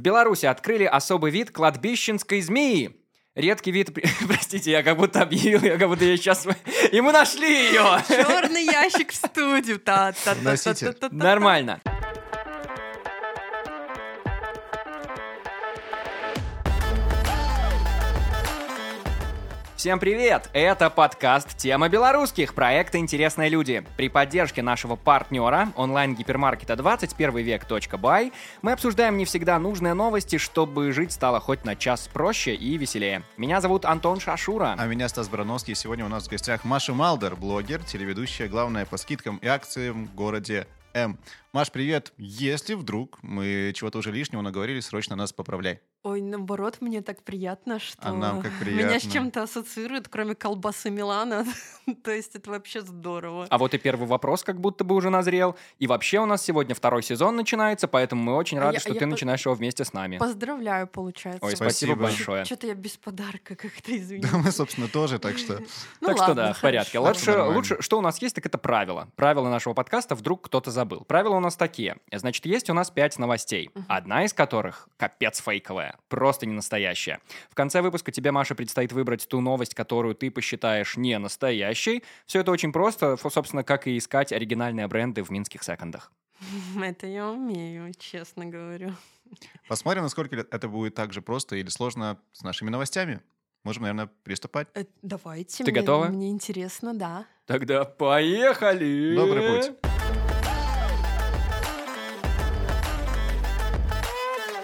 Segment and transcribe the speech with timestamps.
[0.00, 2.96] В Беларуси открыли особый вид кладбищенской змеи.
[3.34, 3.90] Редкий вид...
[4.26, 6.46] Простите, я как будто объявил, я как будто я сейчас...
[6.90, 8.02] И мы нашли ее!
[8.08, 9.78] Черный ящик в студию.
[11.12, 11.82] Нормально.
[19.80, 20.50] Всем привет!
[20.52, 23.82] Это подкаст «Тема белорусских» проекта «Интересные люди».
[23.96, 28.30] При поддержке нашего партнера онлайн-гипермаркета 21 век.бай
[28.60, 33.22] мы обсуждаем не всегда нужные новости, чтобы жить стало хоть на час проще и веселее.
[33.38, 34.76] Меня зовут Антон Шашура.
[34.78, 35.74] А меня Стас Барановский.
[35.74, 40.14] Сегодня у нас в гостях Маша Малдер, блогер, телеведущая, главная по скидкам и акциям в
[40.14, 41.18] городе М.
[41.52, 42.12] Маш, привет.
[42.16, 45.80] Если вдруг мы чего-то уже лишнего наговорили, срочно нас поправляй.
[46.04, 49.10] Ой, наоборот, мне так приятно, что А нам как меня с приятно.
[49.10, 51.44] чем-то ассоциируют, кроме колбасы Милана.
[52.04, 53.48] То есть это вообще здорово.
[53.50, 55.56] А вот и первый вопрос как будто бы уже назрел.
[55.80, 58.94] И вообще у нас сегодня второй сезон начинается, поэтому мы очень рады, Я- что я
[58.94, 60.18] ты по- начинаешь его вместе с нами.
[60.18, 61.44] Поздравляю, получается.
[61.44, 62.02] Ой, спасибо, Спасибо.
[62.04, 62.44] большое.
[62.44, 64.28] Что-то я без подарка как-то, Да, извините.
[64.36, 65.58] мы, собственно, тоже, так что...
[66.00, 67.00] Ну так что да, в порядке.
[67.00, 69.08] Лучше, что у нас есть, так это правила.
[69.16, 71.00] Правила нашего подкаста вдруг кто-то забыл.
[71.00, 71.96] Правила у нас такие.
[72.12, 73.70] Значит, есть у нас пять новостей.
[73.88, 77.20] Одна из которых капец фейковая, просто не настоящая.
[77.50, 82.04] В конце выпуска тебе, Маша, предстоит выбрать ту новость, которую ты посчитаешь не настоящей.
[82.26, 86.12] Все это очень просто, собственно, как и искать оригинальные бренды в минских секондах.
[86.82, 88.92] Это я умею, честно говорю.
[89.68, 93.20] Посмотрим, насколько это будет так же просто или сложно с нашими новостями.
[93.62, 94.68] Можем, наверное, приступать.
[94.74, 95.62] Э, Давайте.
[95.64, 96.06] Ты мне- готова?
[96.06, 97.26] Мне интересно, да.
[97.46, 99.14] Тогда поехали!
[99.14, 99.89] Добрый путь.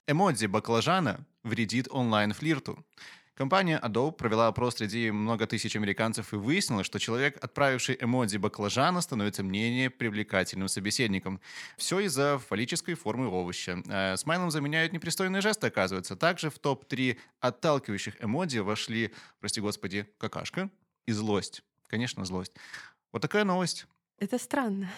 [0.08, 2.84] Эмодзи баклажана вредит онлайн-флирту.
[3.34, 9.00] Компания Adobe провела опрос среди много тысяч американцев и выяснила, что человек, отправивший эмодзи баклажана,
[9.00, 11.40] становится менее привлекательным собеседником.
[11.76, 13.82] Все из-за фаллической формы овоща.
[13.88, 16.14] Э, Смайлом заменяют непристойные жесты, оказывается.
[16.14, 20.70] Также в топ-3 отталкивающих эмодзи вошли, прости господи, какашка
[21.06, 21.64] и злость.
[21.88, 22.52] Конечно, злость.
[23.12, 23.86] Вот такая новость.
[24.18, 24.88] Это странно.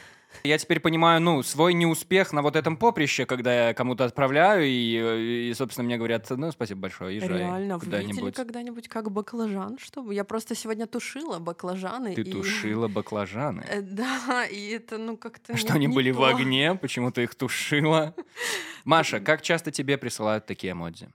[0.45, 5.49] Я теперь понимаю, ну, свой неуспех на вот этом поприще, когда я кому-то отправляю, и,
[5.51, 8.35] и, собственно, мне говорят, ну, спасибо большое, езжай Реально, вы видели куда-нибудь.
[8.35, 9.79] когда-нибудь как баклажан?
[9.79, 10.11] Что?
[10.13, 12.15] Я просто сегодня тушила баклажаны.
[12.15, 13.65] Ты и- тушила баклажаны.
[13.69, 15.57] Э, Да, и это, ну, как-то...
[15.57, 18.15] Что они были в огне, почему ты их тушила?
[18.85, 21.09] Маша, как часто тебе присылают такие эмодзи?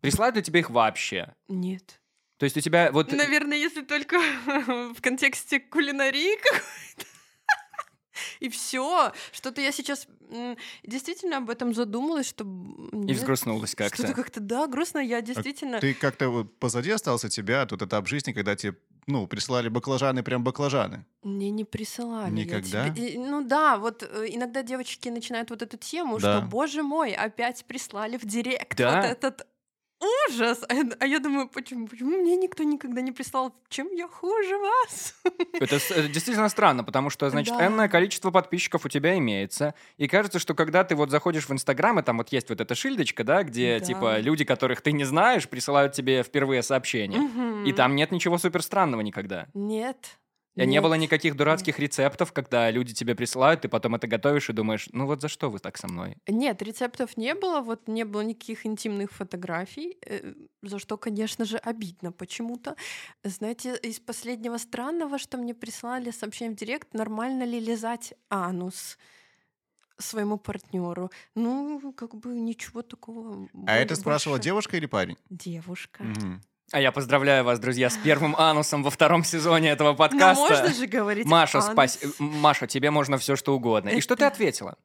[0.00, 1.34] Присылают ли тебе их вообще?
[1.48, 2.00] Нет.
[2.38, 3.12] То есть у тебя вот...
[3.12, 4.18] Наверное, если только
[4.94, 7.13] в контексте кулинарии какой-то.
[8.40, 9.12] И все.
[9.32, 10.06] Что-то я сейчас
[10.82, 12.44] действительно об этом задумалась, что...
[12.44, 14.14] И взгрустнулась Что-то как-то.
[14.14, 14.98] как-то, да, грустно.
[14.98, 15.80] Я действительно...
[15.80, 18.76] Ты как-то вот позади остался тебя, а тут этап жизни, когда тебе,
[19.06, 21.04] ну, присылали баклажаны, прям баклажаны.
[21.22, 22.32] Мне не присылали.
[22.32, 22.88] Никогда?
[22.90, 26.38] тебе- Ну да, вот э, иногда девочки начинают вот эту тему, Да.
[26.38, 28.96] что, боже мой, опять прислали в директ Да?
[28.96, 29.46] вот этот
[30.28, 30.60] ужас.
[30.68, 33.54] А я, а я думаю, почему, почему мне никто никогда не прислал?
[33.68, 35.14] Чем я хуже вас?
[35.60, 37.66] Это, это действительно странно, потому что, значит, Да.
[37.66, 39.74] энное количество подписчиков у тебя имеется.
[39.96, 42.74] И кажется, что когда ты вот заходишь в Инстаграм, и там вот есть вот эта
[42.74, 43.84] шильдочка, да, где, Да.
[43.84, 47.20] типа, люди, которых ты не знаешь, присылают тебе впервые сообщение.
[47.20, 47.22] И
[47.70, 47.74] Мгм.
[47.74, 49.46] там нет ничего супер странного никогда.
[49.54, 50.18] Нет.
[50.56, 50.82] Не нет.
[50.82, 55.06] было никаких дурацких рецептов, когда люди тебе присылают, ты потом это готовишь и думаешь, ну
[55.06, 56.16] вот за что вы так со мной?
[56.28, 61.56] Нет, рецептов не было, вот не было никаких интимных фотографий, э, за что, конечно же,
[61.56, 62.76] обидно почему-то.
[63.24, 68.96] Знаете, из последнего странного, что мне прислали сообщение в директ, нормально ли лизать анус
[69.98, 71.10] своему партнеру.
[71.34, 73.48] Ну, как бы ничего такого.
[73.66, 75.16] А это спрашивала больше- девушка или парень?
[75.30, 76.02] Девушка.
[76.04, 76.42] Мгм.
[76.74, 80.42] А я поздравляю вас, друзья, с первым анусом во втором сезоне этого Ну, подкаста.
[80.42, 81.98] можно же говорить Маша, анус.
[82.18, 83.90] Маша, тебе можно все что угодно.
[83.90, 84.76] И что ты ответила?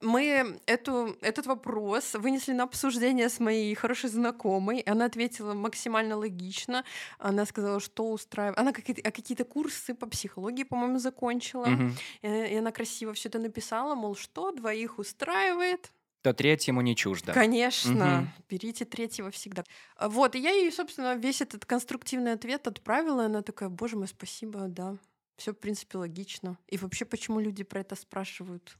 [0.00, 4.80] Мы эту, этот вопрос вынесли на обсуждение с моей хорошей знакомой.
[4.80, 6.84] Она ответила максимально логично.
[7.20, 8.58] Она сказала, что устраивает.
[8.58, 11.66] Она какие-то, а какие-то курсы по психологии, по-моему, закончила.
[11.66, 11.94] Мгм.
[12.22, 15.92] И, и она красиво все это написала, мол, что двоих устраивает.
[16.22, 17.32] То третьему не чуждо.
[17.32, 18.32] Конечно, Мгм.
[18.48, 19.64] берите третьего всегда.
[19.96, 23.96] А Вот, и я ей, собственно, весь этот конструктивный ответ отправила, и она такая, боже
[23.96, 24.98] мой, спасибо, да.
[25.36, 26.58] Все, в принципе, логично.
[26.68, 28.78] И вообще, почему люди про это спрашивают?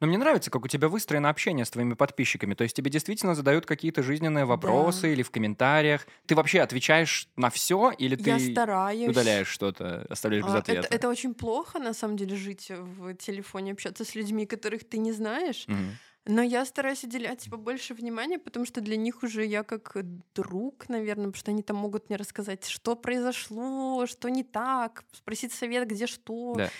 [0.00, 2.54] Но мне нравится, как у тебя выстроено общение с твоими подписчиками.
[2.54, 5.12] То есть тебе действительно задают какие-то жизненные вопросы Да.
[5.12, 6.06] или в комментариях.
[6.26, 9.04] Ты вообще отвечаешь на все или я ты стараюсь.
[9.04, 10.86] удаляешь что-то, оставляешь без А, ответа?
[10.86, 14.98] Это, это очень плохо, на самом деле, жить в телефоне, общаться с людьми, которых ты
[14.98, 15.68] не знаешь.
[15.68, 15.98] Мгм.
[16.28, 19.96] Но я стараюсь уделять типа, больше внимания, потому что для них уже я как
[20.34, 25.52] друг, наверное, потому что они там могут мне рассказать, что произошло, что не так, спросить
[25.52, 26.54] совет, где что.
[26.56, 26.70] Да.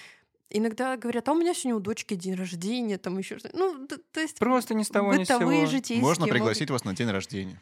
[0.50, 3.56] Иногда говорят, а у меня сегодня у дочки день рождения, там еще что-то.
[3.56, 5.66] Ну, то есть Просто ни с того ни с сего.
[5.66, 7.60] житейские Можно могут- пригласить вас на день рождения.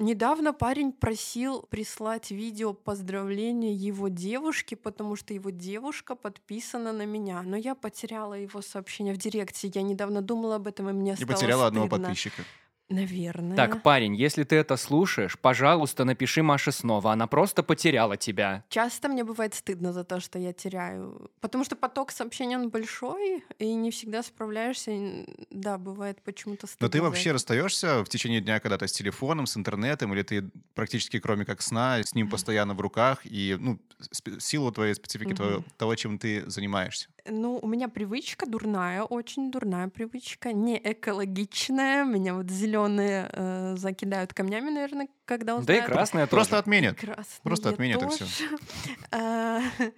[0.00, 7.42] Недавно парень просил прислать видео поздравления его девушке, потому что его девушка подписана на меня.
[7.42, 9.70] Но я потеряла его сообщение в директе.
[9.72, 12.42] Я недавно думала об этом, и мне И стало потеряла одного подписчика.
[12.90, 13.56] Наверное.
[13.56, 17.12] Так, парень, если ты это слушаешь, пожалуйста, напиши Маше снова.
[17.12, 18.64] Она просто потеряла тебя.
[18.68, 21.30] Часто мне бывает стыдно за то, что я теряю.
[21.40, 24.92] Потому что поток сообщений, он большой, и не всегда справляешься.
[25.50, 26.86] Да, бывает почему-то стыдно.
[26.86, 31.18] Но ты вообще расстаешься в течение дня когда-то с телефоном, с интернетом, или ты практически
[31.18, 33.78] кроме как сна с ним постоянно в руках, и ну,
[34.38, 35.36] силу твоей специфики Мгм.
[35.36, 37.08] твоего- того, чем ты занимаешься?
[37.26, 42.04] Ну, у меня привычка дурная, очень дурная привычка, не экологичная.
[42.04, 45.86] Меня вот зеленые закидают камнями, наверное, когда Да и узнают.
[45.86, 46.60] красная Просто тоже.
[46.60, 46.98] отменят.
[46.98, 48.26] Красные Просто отменят и тоже.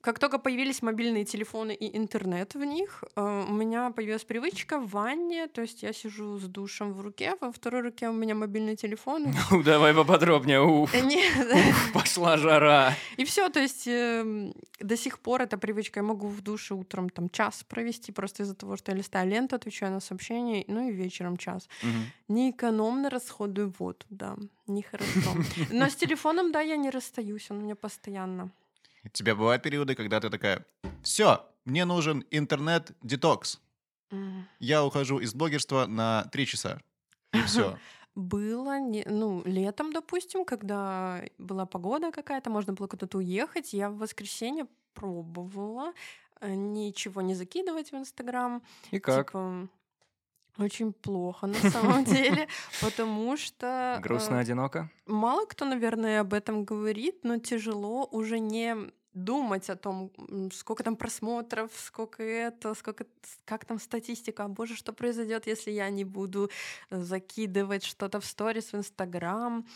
[0.00, 4.88] Как только появились мобильные телефоны и интернет в них, э, у меня появилась привычка в
[4.90, 8.76] ванне, то есть я сижу с душем в руке, во второй руке у меня мобильный
[8.76, 9.26] телефон.
[9.50, 10.60] Ну, давай поподробнее.
[10.62, 12.94] Уф, Э, пошла жара.
[13.18, 16.00] и все, то есть эм, до сих пор эта привычка.
[16.00, 19.56] Я могу в душе утром там час провести просто из-за того, что я листаю ленту,
[19.56, 21.68] отвечаю на сообщения, ну и вечером час.
[21.82, 22.04] Мгм.
[22.28, 24.36] Не экономно расходую воду, да,
[24.66, 25.34] нехорошо.
[25.70, 28.50] Но с телефоном, да, я не расстаюсь, он у меня постоянно.
[29.04, 30.64] У тебя бывают периоды, когда ты такая,
[31.02, 33.60] все, мне нужен интернет-детокс.
[34.10, 34.46] М.
[34.58, 36.80] Я ухожу из блогерства на три часа.
[37.32, 37.78] И все.
[38.14, 43.98] Было, не- ну, летом, допустим, когда была погода какая-то, можно было куда-то уехать, я в
[43.98, 45.92] воскресенье пробовала
[46.40, 48.62] э, ничего не закидывать в Инстаграм.
[48.90, 49.28] И как?
[49.28, 49.68] Типа,
[50.58, 52.48] очень плохо на самом деле,
[52.80, 53.96] потому что...
[53.98, 54.90] э, Грустно, одиноко?
[55.06, 58.76] Мало кто, наверное, об этом говорит, но тяжело уже не
[59.12, 60.12] думать о том,
[60.52, 63.06] сколько там просмотров, сколько это, сколько,
[63.44, 66.50] как там статистика, а боже, что произойдет, если я не буду
[66.90, 69.66] э, закидывать что-то в сторис в Инстаграм.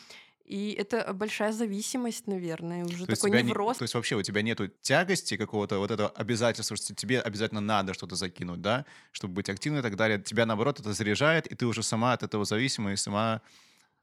[0.45, 3.79] И это большая зависимость, наверное, уже То такой тебя не- невроз.
[3.79, 7.95] то есть вообще у тебя нету тягости какого-то вот этого обязательства, что тебе обязательно надо
[7.95, 10.21] что-то закинуть, да, чтобы быть активной и так далее.
[10.21, 13.41] Тебя, наоборот, это заряжает, и ты уже сама от этого зависима и сама...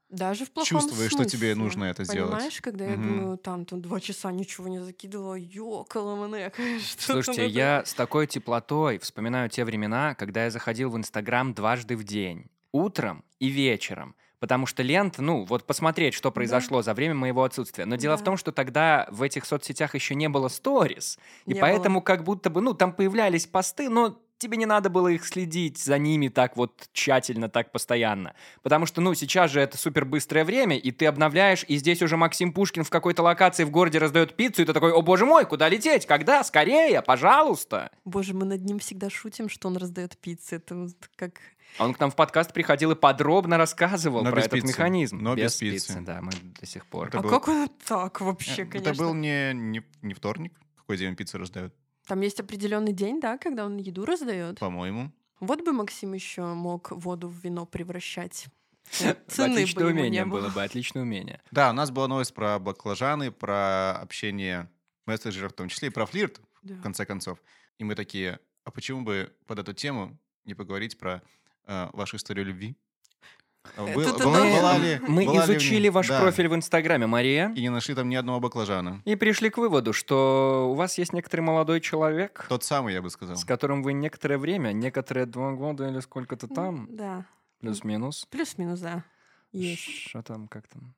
[0.08, 1.54] Даже в плохом чувствуешь, что тебе смысле.
[1.54, 2.32] нужно это сделать.
[2.32, 6.52] Понимаешь, когда я думаю, там, там два часа ничего не закидывала, ёкала мне,
[6.84, 11.96] что Слушайте, я с такой теплотой вспоминаю те времена, когда я заходил в Инстаграм дважды
[11.96, 12.50] в день.
[12.72, 14.14] Утром и вечером.
[14.42, 17.84] Потому что лента, ну, вот посмотреть, что произошло за время моего отсутствия.
[17.84, 18.24] Но дело в Да.
[18.24, 21.16] том, что тогда в этих соцсетях еще не было сторис.
[21.46, 25.08] И Не поэтому как будто бы, ну, там появлялись посты, но тебе не надо было
[25.08, 28.34] их следить за ними так вот тщательно, так постоянно.
[28.62, 32.16] Потому что, ну, сейчас же это супер быстрое время, и ты обновляешь, и здесь уже
[32.16, 35.46] Максим Пушкин в какой-то локации в городе раздает пиццу, и ты такой, о боже мой,
[35.46, 36.06] куда лететь?
[36.06, 36.42] Когда?
[36.42, 37.90] Скорее, пожалуйста.
[38.04, 40.56] Боже, мы над ним всегда шутим, что он раздает пиццы.
[40.56, 41.40] Это вот как...
[41.78, 44.68] А Он к нам в подкаст приходил и подробно рассказывал Но про без этот пиццы.
[44.68, 45.18] механизм.
[45.20, 46.00] Но без пиццы.
[46.00, 47.08] Да, мы до сих пор.
[47.08, 48.90] Это а был- как он так вообще, конечно?
[48.90, 51.72] Это был не, не, не вторник, какой день пиццу раздают,
[52.06, 54.58] Там есть определенный день, да, когда он еду раздает.
[54.58, 55.12] по-моему.
[55.40, 58.46] Вот бы Максим еще мог воду в вино превращать.
[58.90, 60.40] Цены Отличное бы ему умение не было.
[60.40, 61.40] было бы, отличное умение.
[61.50, 64.68] Да, у нас была новость про баклажаны, про общение
[65.04, 66.74] в мессенджерах в том числе, и про флирт, Да.
[66.74, 67.38] в конце концов.
[67.78, 71.22] И мы такие, а почему бы под эту тему не поговорить про
[71.66, 72.76] э, вашу историю любви?
[73.64, 77.06] Это был- ты была- была ли- Мы была ли изучили ваш да, профиль в Инстаграме,
[77.06, 79.00] Мария, И не нашли там ни одного баклажана.
[79.04, 83.08] и пришли к выводу, что у вас есть некоторый молодой человек, Тот самый, я бы
[83.10, 83.36] сказал.
[83.36, 87.24] с которым вы некоторое время, некоторые два года или сколько-то там, Да.
[87.60, 88.26] плюс-минус.
[88.30, 89.04] Плюс-минус, да.
[89.52, 90.08] Есть.
[90.08, 90.94] Что там, как там?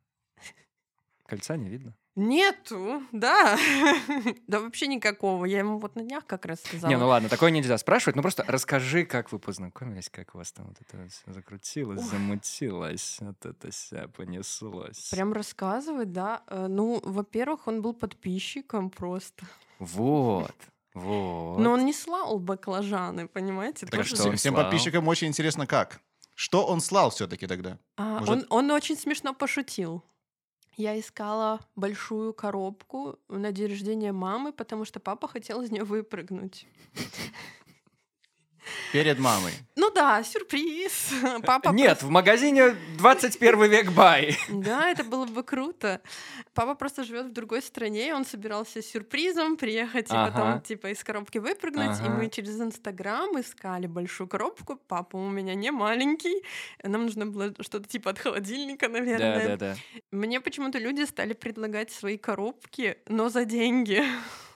[1.26, 1.94] Кольца не видно.
[2.16, 3.58] Нету, да.
[4.46, 5.44] да вообще никакого.
[5.46, 6.88] Я ему вот на днях как раз сказала.
[6.88, 8.14] Не, ну ладно, такое нельзя спрашивать.
[8.14, 12.06] Ну просто расскажи, как вы познакомились, как у вас там вот это все закрутилось, Ой.
[12.06, 15.08] замутилось, вот это вся понеслось.
[15.10, 16.42] Прям рассказывать, да.
[16.46, 19.44] Э, Ну, во-первых, он был подписчиком просто.
[19.80, 20.54] Вот,
[20.94, 21.58] вот.
[21.58, 23.86] Но он не слал баклажаны, понимаете?
[23.86, 26.00] Так тоже что всем, всем подписчикам очень интересно, как.
[26.36, 27.78] Что он слал все-таки тогда?
[27.96, 30.04] А, Может- он, он очень смешно пошутил.
[30.76, 36.66] Я искала большую коробку на день рождения мамы, потому что папа хотел из нее выпрыгнуть.
[38.92, 39.52] Перед мамой.
[39.76, 41.10] Ну да, сюрприз.
[41.46, 44.36] Папа Нет, в магазине 21 век бай.
[44.48, 46.00] Да, это было бы круто.
[46.54, 50.30] Папа просто живет в другой стране, и он собирался с сюрпризом приехать и Ага.
[50.32, 51.98] потом типа из коробки выпрыгнуть.
[52.00, 52.10] И Ага.
[52.10, 54.76] мы через Инстаграм искали большую коробку.
[54.88, 56.42] Папа у меня не маленький.
[56.82, 59.48] Нам нужно было что-то типа от холодильника, Да, наверное.
[59.48, 59.76] да, да.
[60.12, 64.04] Мне почему-то люди стали предлагать свои коробки, но за деньги.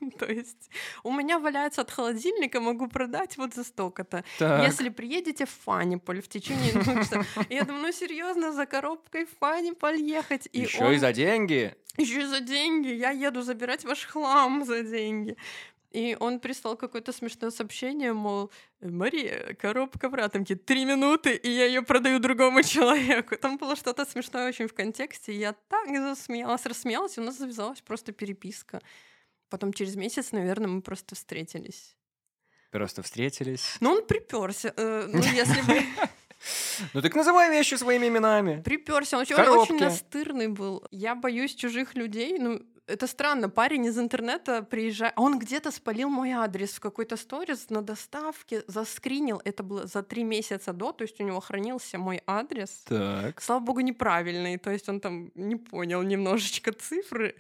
[0.19, 0.71] То есть
[1.02, 4.25] у меня валяется от холодильника, могу продать вот за столько-то.
[4.40, 10.00] Если приедете в Фаниполь в течение часа, я думаю, ну серьезно, за коробкой в Фаниполь
[10.00, 10.49] ехать.
[10.52, 11.75] И Еще он- и за деньги.
[11.97, 12.88] еще и за деньги.
[12.88, 15.37] Я еду забирать ваш хлам за деньги.
[15.90, 18.50] И он прислал какое-то смешное сообщение, мол,
[18.83, 23.37] Мария, коробка в ратомке, три минуты, и я ее продаю другому человеку.
[23.37, 25.33] Там было что-то смешное очень в контексте.
[25.33, 28.81] и Я так засмеялась, рассмеялась, и у нас завязалась просто переписка.
[29.49, 31.97] Потом через месяц, наверное, мы просто встретились.
[32.71, 33.76] Просто встретились.
[33.81, 34.75] Но он приперся.
[34.76, 35.83] ну, если бы
[36.95, 38.62] Ну так называй вещи своими именами.
[38.62, 40.85] приперся, он очень настырный был.
[40.90, 42.38] Я боюсь чужих людей.
[42.38, 47.17] Ну, это странно, парень из интернета приезжает, а он где-то спалил мой адрес в какой-то
[47.17, 51.99] сторис на доставке, заскринил, это было за три месяца до, то есть у него хранился
[51.99, 52.85] мой адрес.
[52.87, 53.43] Так.
[53.43, 57.37] Слава богу, неправильный, то есть он там не понял немножечко цифры.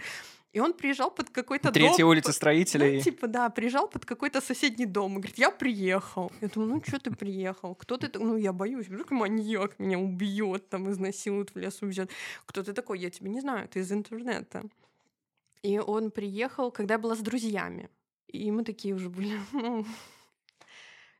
[0.58, 2.10] И он приезжал под какой-то Третья дом.
[2.10, 3.00] улица Ну, строителей.
[3.00, 6.32] типа, да, приезжал под какой-то соседний дом и говорит, я приехал.
[6.40, 7.76] Я думаю, ну что ты приехал?
[7.76, 8.10] Кто ты?
[8.18, 12.10] Ну, я боюсь, вдруг маньяк меня убьет, там, изнасилует, в лес увезет.
[12.44, 12.98] Кто ты такой?
[12.98, 14.64] Я тебя не знаю, ты из интернета.
[15.62, 17.88] И он приехал, когда я была с друзьями.
[18.26, 19.86] И мы такие уже были, ну...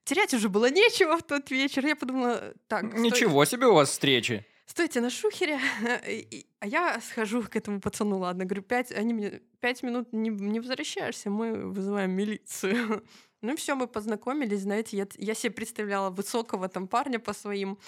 [0.02, 1.87] Терять уже было нечего в тот вечер.
[1.87, 4.45] Я подумала, так, Ничего себе у вас встречи.
[4.68, 5.58] Стойте на шухере,
[6.60, 10.60] а я схожу к этому пацану, ладно, говорю, пять, они мне пять минут не, не
[10.60, 13.02] возвращаешься, мы вызываем милицию.
[13.40, 17.78] Ну и все, мы познакомились, знаете, я, я себе представляла высокого там парня по своим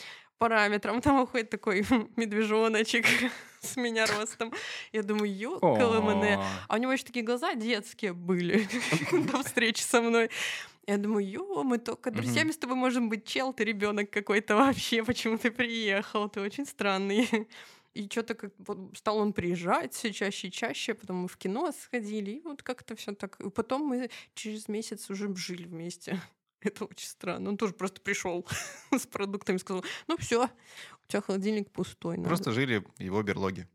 [0.41, 1.85] параметрам, там уходит такой
[2.17, 3.05] медвежоночек
[3.61, 4.53] с меня ростом.
[4.91, 6.43] Я думаю, ёкалэмэне.
[6.67, 8.67] А у него еще такие глаза детские были
[9.33, 10.31] до встречи со мной.
[10.87, 15.05] Я думаю, ё, мы только друзьями с тобой можем быть, чел, ты ребенок какой-то вообще,
[15.05, 17.29] почему ты приехал, ты очень странный.
[17.93, 21.71] И что-то как вот стал он приезжать все чаще и чаще, потом мы в кино
[21.73, 23.39] сходили, и вот как-то все так.
[23.41, 26.19] И потом мы через месяц уже жили вместе.
[26.63, 27.51] Это очень странно.
[27.51, 28.47] Он тоже просто пришел
[28.93, 32.17] с продуктами, сказал, ну все, у тебя холодильник пустой.
[32.17, 32.29] надо».
[32.29, 33.69] Просто жили его берлоге.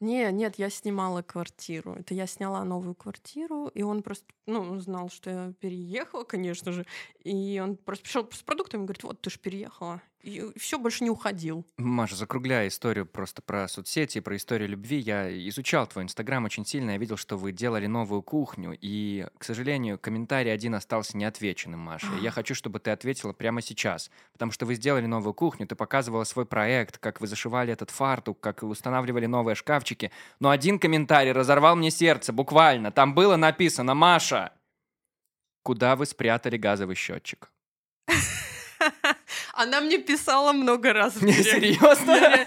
[0.00, 1.94] Не, нет, я снимала квартиру.
[1.94, 6.84] Это я сняла новую квартиру, и он просто, ну, знал, что я переехала, конечно же.
[7.22, 10.02] И он просто пришел с продуктами и говорит, вот ты ж переехала.
[10.22, 11.66] И все, больше не уходил.
[11.78, 16.92] Маша, закругляя историю просто про соцсети, про историю любви, я изучал твой инстаграм очень сильно,
[16.92, 22.06] я видел, что вы делали новую кухню, и, к сожалению, комментарий один остался неотвеченным, Маша.
[22.20, 26.22] Я хочу, чтобы ты ответила прямо сейчас, потому что вы сделали новую кухню, ты показывала
[26.22, 31.74] свой проект, как вы зашивали этот фартук, как устанавливали новые шкафчики, но один комментарий разорвал
[31.74, 32.92] мне сердце, буквально.
[32.92, 34.52] Там было написано «Маша,
[35.64, 37.50] куда вы спрятали газовый счетчик?»
[39.62, 41.22] Она мне писала много раз.
[41.22, 42.46] Не, серьезно?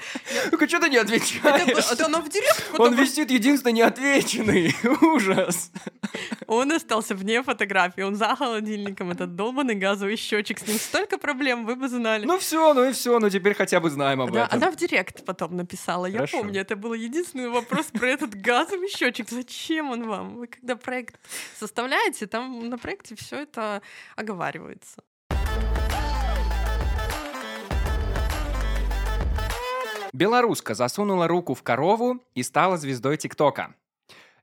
[0.51, 1.91] Ну-ка, что ты не отвечаешь?
[1.91, 4.75] это она в директ Он висит единственный неотвеченный.
[5.01, 5.71] Ужас.
[6.47, 11.65] Он остался вне фотографии, он за холодильником, этот долбанный газовый счетчик, с ним столько проблем,
[11.65, 12.25] вы бы знали.
[12.25, 14.47] Ну все, ну и все, ну теперь хотя бы знаем об этом.
[14.51, 16.05] она в директ потом написала.
[16.05, 19.29] Я помню, это был единственный вопрос про этот газовый счетчик.
[19.29, 20.35] Зачем он вам?
[20.35, 21.15] Вы когда проект
[21.59, 23.81] составляете, там на проекте все это
[24.15, 25.01] оговаривается.
[30.15, 33.75] Белоруска засунула руку в корову и стала звездой ТикТока.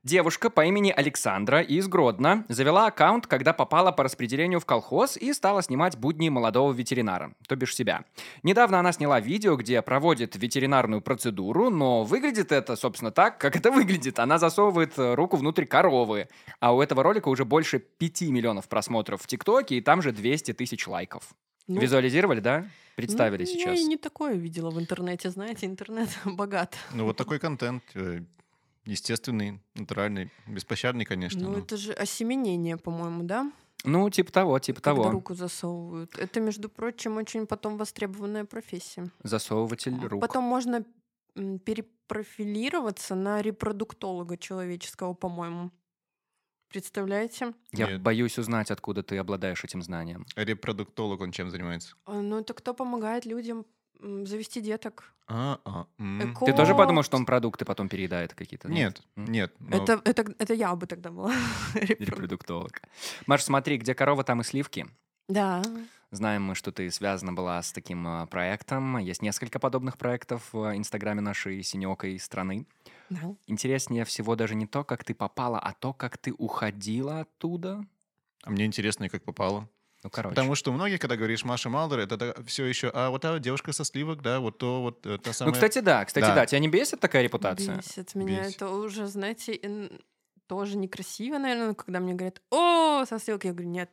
[0.03, 5.33] Девушка по имени Александра из Гродно завела аккаунт, когда попала по распределению в колхоз и
[5.33, 8.05] стала снимать будни молодого ветеринара, то бишь себя.
[8.43, 13.71] Недавно она сняла видео, где проводит ветеринарную процедуру, но выглядит это, собственно, так, как это
[13.71, 14.19] выглядит.
[14.19, 16.27] Она засовывает э, руку внутрь коровы.
[16.59, 20.53] А у этого ролика уже больше 5 миллионов просмотров в ТикТоке и там же 200
[20.53, 21.33] тысяч лайков.
[21.67, 22.67] Ну, Визуализировали, да?
[22.95, 23.79] Представили ну, сейчас.
[23.79, 26.75] Я не такое видела в интернете, знаете, интернет богат.
[26.93, 27.83] Ну, вот такой контент.
[27.95, 28.21] э,
[28.85, 31.41] Естественный, натуральный, беспощадный, конечно.
[31.41, 33.49] Ну, но- это же осеменение, по-моему, да?
[33.85, 35.11] Ну, типа того, типа Когда того.
[35.11, 36.17] руку засовывают.
[36.17, 39.09] Это, между прочим, очень потом востребованная профессия.
[39.23, 40.21] Засовыватель рук.
[40.21, 40.83] Потом можно
[41.33, 45.71] перепрофилироваться на репродуктолога человеческого, по-моему.
[46.83, 47.53] Представляете?
[47.71, 48.01] Я Нет.
[48.01, 50.25] боюсь узнать, откуда ты обладаешь этим знанием.
[50.35, 51.93] А Репродуктолог, он чем занимается?
[52.05, 53.65] А, Ну, это кто помогает людям
[54.01, 55.13] завести деток?
[55.27, 56.33] А, а, м.
[56.33, 58.69] Эко- Ты тоже подумал, что он продукты потом переедает какие-то?
[58.69, 59.25] Нет, М?
[59.25, 59.53] нет.
[59.59, 61.31] но- Это, это, это я бы тогда была.
[61.75, 62.81] Репродуктолог.
[63.27, 64.87] Маш, смотри, где корова, там и сливки.
[65.29, 65.61] Да.
[66.09, 68.97] Знаем мы, что ты связана была с таким э, проектом.
[68.97, 72.65] Есть несколько подобных проектов в инстаграме нашей синекой страны.
[73.09, 73.35] Да.
[73.47, 77.85] Интереснее всего даже не то, как ты попала, а то, как ты уходила оттуда.
[78.43, 79.67] А мне интересно, как попало.
[80.03, 80.35] Ну, короче.
[80.35, 83.85] Потому что многие, когда говоришь Маша Малдер, это все еще, а вот та девушка со
[83.85, 85.53] сливок, да, вот то, вот э, та Ну, самая...
[85.53, 86.35] кстати, да, кстати, Да.
[86.35, 86.45] да.
[86.45, 87.77] Тебя не бесит такая репутация?
[87.77, 88.43] Бесит меня.
[88.43, 88.55] Бесит.
[88.57, 89.89] Это уже, знаете,
[90.47, 93.89] тоже некрасиво, наверное, когда мне говорят, о, со стрелкой, я говорю, нет,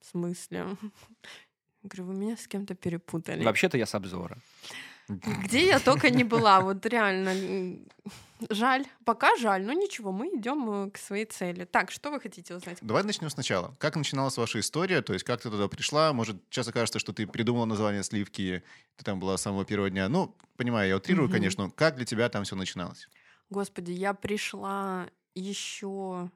[0.00, 0.66] в смысле?
[1.82, 3.44] Я говорю, вы меня с кем-то перепутали.
[3.44, 4.38] Вообще-то я с обзора.
[5.08, 7.78] Где я только не была, вот реально.
[8.50, 11.64] Жаль, пока жаль, но ничего, мы идем э, к своей цели.
[11.64, 12.78] Так, что вы хотите узнать?
[12.82, 13.74] Давай начнем сначала.
[13.78, 15.00] Как начиналась ваша история?
[15.02, 16.12] То есть как ты туда пришла?
[16.12, 18.62] Может, часто кажется, что ты придумала название сливки,
[18.96, 20.08] ты там была с самого первого дня.
[20.08, 21.32] Ну, понимаю, я утрирую, Мгм.
[21.32, 21.70] конечно.
[21.70, 23.08] Как для тебя там все начиналось?
[23.50, 26.30] Господи, я пришла еще,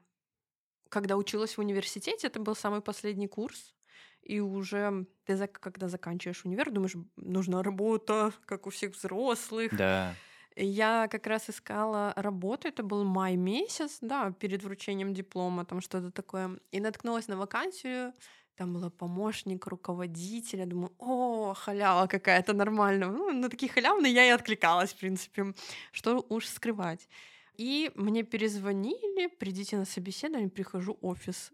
[0.89, 3.75] когда училась в университете, это был самый последний курс.
[4.23, 9.75] И уже ты, когда заканчиваешь универ, думаешь, нужна работа, как у всех взрослых.
[9.75, 10.13] Да.
[10.55, 16.11] Я как раз искала работу, это был май месяц, да, перед вручением диплома, там что-то
[16.11, 16.59] такое.
[16.71, 18.13] И наткнулась на вакансию,
[18.55, 23.07] там была помощник руководителя, думаю, о, халява какая-то нормальная.
[23.07, 25.53] Ну, на такие халявные я и откликалась, в принципе,
[25.93, 27.07] что уж скрывать.
[27.55, 31.53] И мне перезвонили, придите на собеседование, прихожу, офис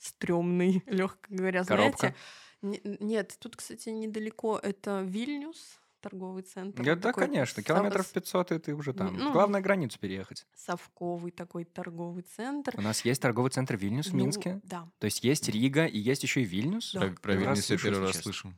[0.00, 1.98] стрёмный, легко говоря, Коробка.
[1.98, 2.16] знаете.
[2.62, 6.82] Не- Нет, тут, кстати, недалеко, это Вильнюс, торговый центр.
[6.82, 7.60] Да, да, конечно.
[7.62, 9.16] сов- Километров 500, и ты уже там.
[9.16, 9.32] Ну.
[9.32, 10.46] Главное границу переехать.
[10.54, 12.74] совковый такой торговый центр.
[12.76, 14.60] У нас есть торговый центр Вильнюс в Ну, Минске.
[14.64, 14.88] Да.
[14.98, 16.92] То есть есть Рига и есть еще и Вильнюс.
[16.94, 17.00] Да.
[17.00, 18.52] Про, про Вильнюс я первый раз слышу.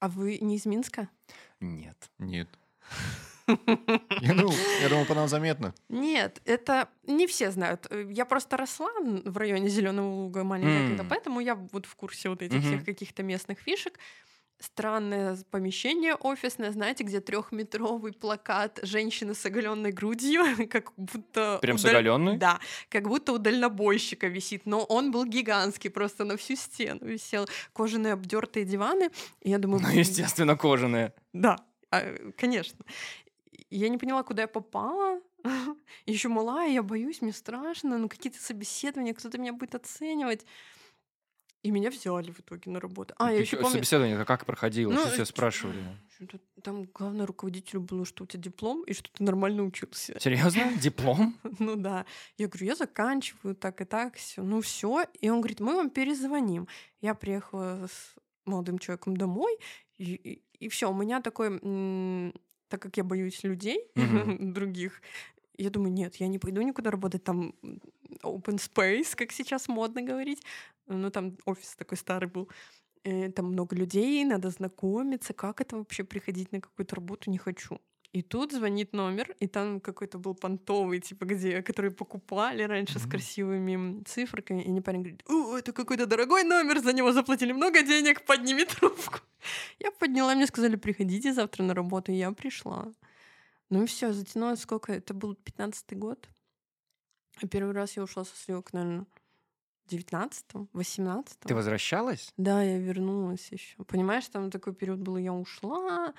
[0.00, 1.08] А вы не из Минска?
[1.60, 2.10] Нет.
[2.18, 2.48] Нет.
[4.20, 5.74] Я думал, я думал, по нам заметно.
[5.88, 7.86] Нет, это не все знают.
[7.90, 12.28] Э, Я просто росла в районе Зеленого луга маленькая, когда, поэтому я вот в курсе
[12.30, 13.98] вот этих всех каких-то местных фишек.
[14.60, 21.58] Странное с- помещение офисное, знаете, где трехметровый плакат женщины с оголенной грудью, как будто...
[21.60, 22.36] Прям с удаль- оголенной?
[22.38, 27.46] Да, как будто у дальнобойщика висит, но он был гигантский, просто на всю стену висел.
[27.74, 29.10] Кожаные обдертые диваны.
[29.42, 31.12] И я думаю, Ну, «Блин, естественно, кожаные.
[31.32, 31.58] да,
[31.90, 32.02] а,
[32.38, 32.78] конечно.
[33.74, 35.20] И Я не поняла, куда я попала.
[36.06, 37.98] Еще малая, я боюсь, мне страшно.
[37.98, 40.46] Ну, какие-то собеседования, кто-то меня будет оценивать.
[41.62, 43.14] И меня взяли в итоге на работу.
[43.18, 44.92] А, я Ты еще помню, Собеседование как проходило?
[44.92, 45.82] Ну, Что тебя э, спрашивали?
[46.62, 50.20] там главное руководителю было, что у тебя диплом и что ты нормально учился.
[50.20, 50.72] Серьезно?
[50.80, 51.36] Диплом?
[51.58, 52.06] Ну да.
[52.38, 54.44] Я говорю, я заканчиваю так и так, все.
[54.44, 55.04] Ну все.
[55.20, 56.68] И он говорит, мы вам перезвоним.
[57.00, 59.58] Я приехала с молодым человеком домой,
[59.98, 60.88] и, все.
[60.88, 61.60] У меня такой,
[62.68, 63.78] так как я боюсь людей
[64.40, 65.02] других,
[65.56, 67.54] я думаю, нет, я не пойду никуда работать там
[68.22, 70.42] open space, как сейчас модно говорить.
[70.88, 72.48] Ну там офис такой старый был.
[73.04, 75.32] Э, Там много людей, надо знакомиться.
[75.34, 77.30] Как это вообще приходить на какую-то работу?
[77.30, 77.80] Не хочу.
[78.14, 83.02] И тут звонит номер, и там какой-то был понтовый, типа, где, который покупали раньше с
[83.02, 83.10] Мгм.
[83.10, 84.62] красивыми м, циферками.
[84.62, 88.64] И мне парень говорит, о, это какой-то дорогой номер, за него заплатили много денег, подними
[88.64, 89.18] трубку.
[89.80, 92.92] Я подняла, мне сказали, приходите завтра на работу, и я пришла.
[93.70, 94.92] Ну и все, затянулось сколько?
[94.92, 96.28] Это был 15-й год.
[97.42, 99.06] А первый раз я ушла со сливок, наверное,
[99.90, 101.48] 19-го, 18-го.
[101.48, 102.32] Ты возвращалась?
[102.36, 103.82] Да, я вернулась еще.
[103.84, 106.14] Понимаешь, там такой период был, я ушла,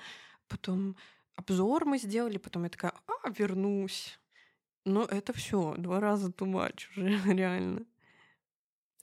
[0.48, 0.94] потом
[1.36, 4.18] обзор мы сделали, потом я такая, а, вернусь.
[4.84, 7.86] Но это все, два раза too much уже, реально.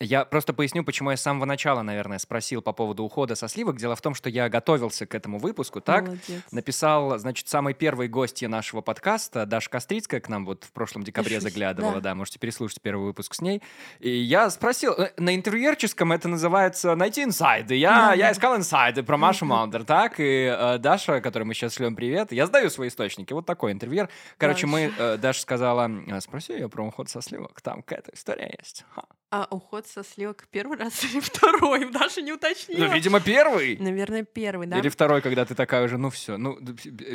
[0.04, 3.78] Я просто поясню, почему я с самого начала, наверное, спросил по поводу ухода со сливок.
[3.78, 6.04] Дело в том, что я готовился к этому выпуску, так?
[6.06, 6.44] Молодец.
[6.52, 11.40] Написал, значит, самый первый гостья нашего подкаста, Даша Кострицкая, к нам вот в прошлом декабре
[11.42, 12.12] заглядывала, да.
[12.12, 12.16] да.
[12.16, 13.62] можете переслушать первый выпуск с ней.
[14.00, 17.76] И я спросил, э, на интервьюерческом это называется «Найти инсайды».
[17.76, 18.32] Я, Да, я да.
[18.34, 20.20] искал инсайды про Машу Маундер, так?
[20.20, 24.10] И э, Даша, которой мы сейчас шлем привет, я сдаю свои источники, вот такой интервьюер.
[24.38, 28.54] Короче, мы, э, Даша сказала, «Э, спроси ее про уход со сливок, там какая-то история
[28.60, 28.84] есть.
[28.94, 29.04] Ха.
[29.36, 31.86] А уход со сливок первый раз или второй?
[31.92, 32.86] Даже не уточнила.
[32.86, 33.78] Ну, видимо, первый.
[33.80, 34.78] Наверное, первый, да?
[34.78, 36.60] Или второй, когда ты такая уже, ну все, ну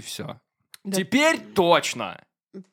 [0.02, 0.40] все.
[0.82, 0.96] Да.
[0.96, 2.20] Теперь точно.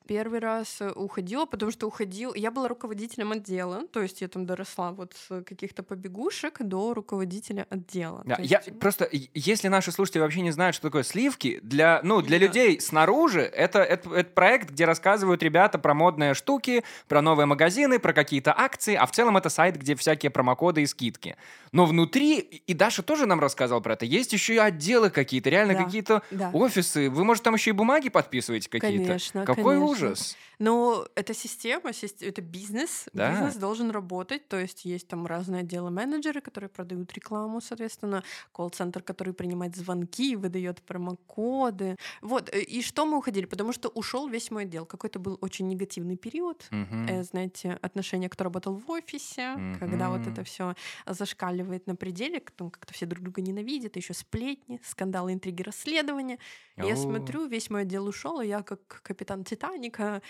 [0.08, 2.34] Первый раз э, уходила, потому что уходил...
[2.34, 7.68] Я была руководителем отдела, то есть я там доросла вот с каких-то побегушек до руководителя
[7.70, 8.22] отдела.
[8.26, 12.00] Да, То я есть, просто, если наши слушатели вообще не знают, что такое сливки, для,
[12.04, 12.46] ну, для Да.
[12.46, 18.00] людей снаружи это, это, это проект, где рассказывают ребята про модные штуки, про новые магазины,
[18.00, 21.36] про какие-то акции, а в целом это сайт, где всякие промокоды и скидки.
[21.74, 25.74] Но внутри, и Даша тоже нам рассказывала про это, есть еще и отделы какие-то, реально
[25.74, 25.84] Да.
[25.84, 26.52] какие-то Да.
[26.54, 27.10] офисы.
[27.10, 29.06] Вы, может, там еще и бумаги подписываете какие-то?
[29.06, 29.86] Конечно, Какой конечно.
[30.08, 30.36] ужас.
[30.58, 33.08] Но это система, сис- это бизнес.
[33.14, 33.32] Да.
[33.32, 34.48] Бизнес должен работать.
[34.48, 38.24] То есть есть там разные отделы менеджеры, которые продают рекламу, соответственно,
[38.54, 41.98] колл-центр, который принимает звонки, выдает промокоды.
[42.22, 42.50] Вот.
[42.54, 43.46] э, И что мы уходили?
[43.46, 44.86] Потому что ушел весь мой отдел.
[44.86, 46.68] Какой-то был очень негативный период.
[46.72, 50.76] Э, знаете, отношение, кто работал в офисе, когда вот это все
[51.06, 56.40] зашкаливает на пределе, как-то все друг друга ненавидят, еще сплетни, скандалы, интриги, расследования.
[56.78, 60.22] Я смотрю, весь мой отдел ушел, и я как капитан Титаника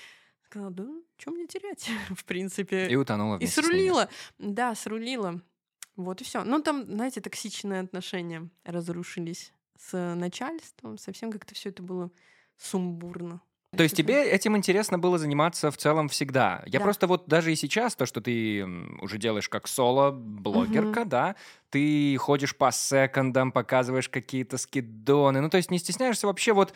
[0.43, 2.87] сказала, да, что мне терять, в принципе.
[2.87, 4.07] И утонула И срулила.
[4.37, 5.41] Да, срулила.
[5.95, 6.43] Вот и все.
[6.43, 10.97] Ну, там, знаете, токсичные отношения разрушились с начальством.
[10.97, 12.11] Совсем как-то все это было
[12.57, 13.41] сумбурно.
[13.75, 16.63] То есть тебе этим интересно было заниматься в целом всегда?
[16.65, 16.85] Я Да.
[16.85, 18.63] просто вот даже и сейчас, то, что ты
[19.01, 21.35] уже делаешь как соло-блогерка, да,
[21.71, 26.73] ты ходишь по секондам, показываешь какие-то скидоны, ну то есть не стесняешься вообще вот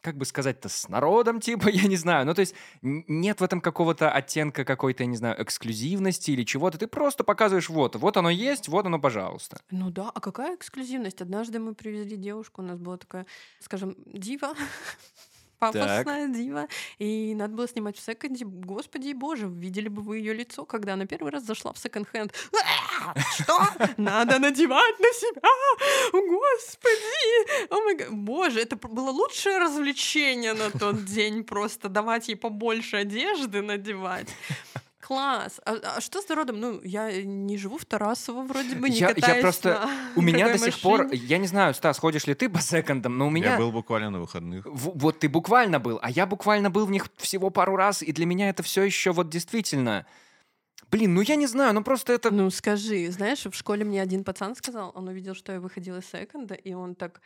[0.00, 2.26] как бы сказать-то, с народом, типа, я не знаю.
[2.26, 6.78] Ну, то есть нет в этом какого-то оттенка какой-то, я не знаю, эксклюзивности или чего-то.
[6.78, 9.60] Ты просто показываешь вот, вот оно есть, вот оно, пожалуйста.
[9.70, 11.20] Ну да, а какая эксклюзивность?
[11.20, 13.26] Однажды мы привезли девушку, у нас была такая,
[13.60, 14.54] скажем, дива,
[15.60, 16.66] пафосная дива,
[16.98, 18.44] и надо было снимать в секонде.
[18.44, 22.32] Господи боже, видели бы вы ее лицо, когда она первый раз зашла в секонд-хенд.
[23.04, 23.58] «А, Что?
[23.96, 25.40] Надо надевать на себя!
[26.12, 28.10] Господи!
[28.10, 34.28] Боже, это было лучшее развлечение на тот день, просто давать ей побольше одежды надевать.
[35.10, 35.60] Класс.
[35.64, 36.60] А, а что с народом?
[36.60, 40.20] Ну, я не живу в Тарасово, вроде бы, не Я- я катаюсь просто- на У
[40.22, 43.30] меня до сих пор, я не знаю, Стас, ходишь ли ты по секондам, но у
[43.30, 43.54] меня...
[43.54, 44.64] Я был буквально на выходных.
[44.66, 48.12] В- вот ты буквально был, а я буквально был в них всего пару раз, и
[48.12, 50.06] для меня это все еще вот действительно...
[50.92, 52.30] Блин, ну я не знаю, ну просто это...
[52.30, 56.06] Ну, скажи, знаешь, в школе мне один пацан сказал, он увидел, что я выходила из
[56.06, 57.20] секонда, и он так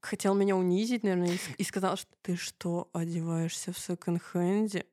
[0.00, 4.86] хотел меня унизить, наверное, и сказал, что ты что, одеваешься в секонд-хенде?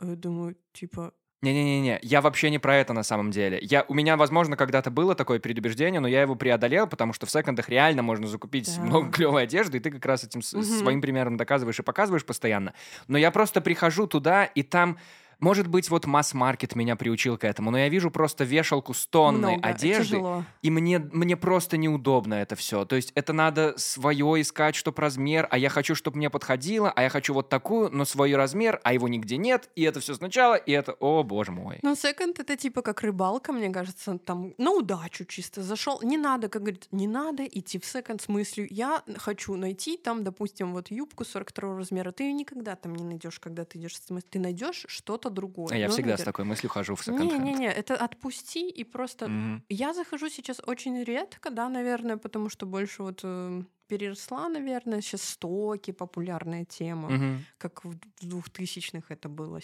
[0.00, 3.58] А Я думаю, типа, Не-не-не, я вообще не про это на самом деле.
[3.62, 7.30] Я, у меня, возможно, когда-то было такое предубеждение, но я его преодолел, потому что в
[7.30, 8.82] секондах реально можно закупить Да.
[8.82, 10.64] много клевой одежды, и ты как раз этим Мгм.
[10.64, 12.74] своим примером доказываешь и показываешь постоянно.
[13.08, 14.98] Но я просто прихожу туда, и там...
[15.40, 19.52] Может быть, вот масс-маркет меня приучил к этому, но я вижу просто вешалку с тонной
[19.54, 20.44] много, одежды, тяжело.
[20.62, 22.84] И мне, мне просто неудобно это все.
[22.84, 27.02] То есть это надо свое искать, чтоб размер, а я хочу, чтобы мне подходило, а
[27.02, 30.54] я хочу вот такую, но свой размер, а его нигде нет, и это все сначала,
[30.54, 31.78] и это, о боже мой.
[31.82, 36.00] Ну, секонд это типа как рыбалка, мне кажется, там на удачу чисто зашел.
[36.02, 40.24] Не надо, как говорит, не надо идти в секонд с мыслью, я хочу найти там,
[40.24, 42.12] допустим, вот юбку 42 размера.
[42.12, 43.96] Ты ее никогда там не найдешь, когда ты идешь.
[44.30, 45.74] Ты найдешь что-то другое.
[45.74, 49.28] А я всегда с такой мыслью хожу в секонд Не-не-не, это отпусти и просто...
[49.28, 49.64] Мгм.
[49.68, 55.22] Я захожу сейчас очень редко, да, наверное, потому что больше вот э, переросла, наверное, сейчас
[55.22, 59.60] стоки, популярная тема, как в двухтысячных это было.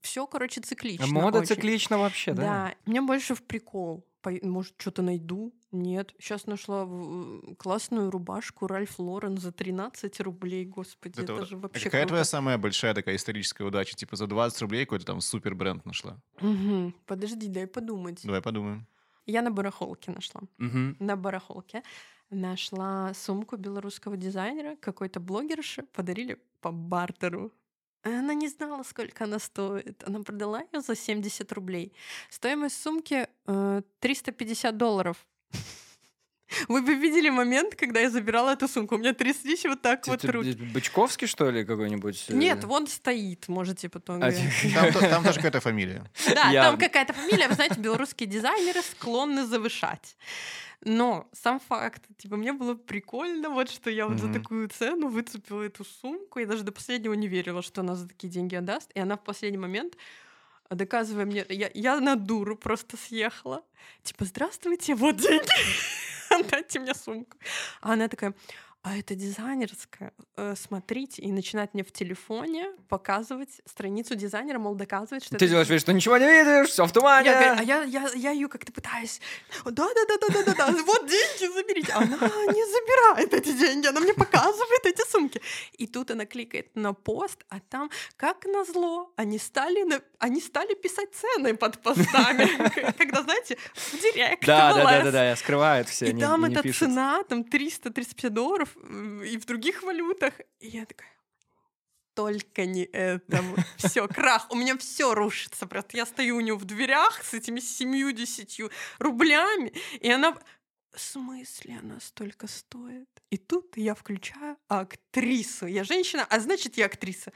[0.00, 1.06] Все, короче, циклично.
[1.06, 1.48] Мода очень.
[1.48, 2.42] циклична вообще, да?
[2.42, 4.04] Да, мне больше в прикол.
[4.42, 5.52] Может, что-то найду?
[5.72, 6.14] Нет.
[6.18, 6.88] Сейчас нашла
[7.58, 10.64] классную рубашку Ральф Лорен за 13 рублей.
[10.64, 12.08] Господи, это, Это же А вообще какая круто.
[12.08, 13.94] твоя самая большая такая историческая удача?
[13.96, 16.20] Типа за 20 рублей какой-то там супер бренд нашла.
[16.40, 16.94] Мгм.
[17.06, 18.20] Подожди, дай подумать.
[18.24, 18.86] Давай подумаем.
[19.26, 20.40] Я на барахолке нашла.
[20.56, 20.96] Мгм.
[21.00, 21.82] На барахолке
[22.30, 24.76] нашла сумку белорусского дизайнера.
[24.76, 27.52] Какой-то блогерше подарили по бартеру.
[28.02, 30.02] Она не знала, сколько она стоит.
[30.06, 31.92] Она продала ее за 70 рублей.
[32.30, 35.16] Стоимость сумки э, 350 долларов.
[36.68, 38.94] Вы бы видели момент, когда я забирала эту сумку.
[38.94, 40.52] У меня тряслись вот так вот ты руки.
[40.52, 42.26] Бычковский, что ли, какой-нибудь?
[42.28, 42.34] э?
[42.34, 44.22] Нет, вон стоит, можете потом.
[44.22, 44.74] А, глянуть.
[44.74, 46.04] Там, то- там тоже какая-то фамилия.
[46.26, 50.16] Да, там какая-то фамилия, вы знаете, белорусские дизайнеры склонны завышать.
[50.84, 54.32] Но сам факт, типа, мне было прикольно, вот что я вот за Мгм.
[54.32, 56.38] такую цену выцепила эту сумку.
[56.38, 58.90] Я даже до последнего не верила, что она за такие деньги отдаст.
[58.94, 59.96] И она в последний момент,
[60.70, 63.64] доказывая мне, я, я на дуру просто съехала.
[64.04, 65.48] Типа, здравствуйте, вот деньги,
[66.30, 67.36] отдайте мне сумку.
[67.80, 68.34] А она такая,
[68.82, 75.24] а это дизайнерская, э, смотрите, и начинает мне в телефоне показывать страницу дизайнера, мол, доказывать,
[75.24, 77.28] что Ты это делаешь вид, что ничего не видишь, все в тумане.
[77.28, 79.20] я, говорю, а я, я, я ее как-то пытаюсь.
[79.64, 80.82] Да, да, да, да, да, да, да.
[80.84, 81.92] Вот деньги заберите.
[81.92, 85.42] Она не забирает эти деньги, она мне показывает эти сумки.
[85.76, 89.84] И тут она кликает на пост, а там, как назло, они стали,
[90.18, 92.46] они стали писать цены под постами.
[92.98, 94.46] Когда, знаете, в директ.
[94.46, 95.04] Да, в да, да, ЛС.
[95.04, 96.06] да, да, скрывают все.
[96.06, 100.34] И там эта цена, там 300-350 долларов, м, и в других валютах.
[100.60, 101.10] И я такая,
[102.14, 103.42] только не это.
[103.76, 104.50] Все, крах.
[104.50, 105.68] У меня все рушится.
[105.68, 110.36] Просто я стою у нее в дверях с этими 70 рублями, и она...
[110.92, 113.08] В смысле она столько стоит?
[113.30, 115.66] И тут я включаю актрису.
[115.66, 117.32] Я женщина, а значит, я актриса.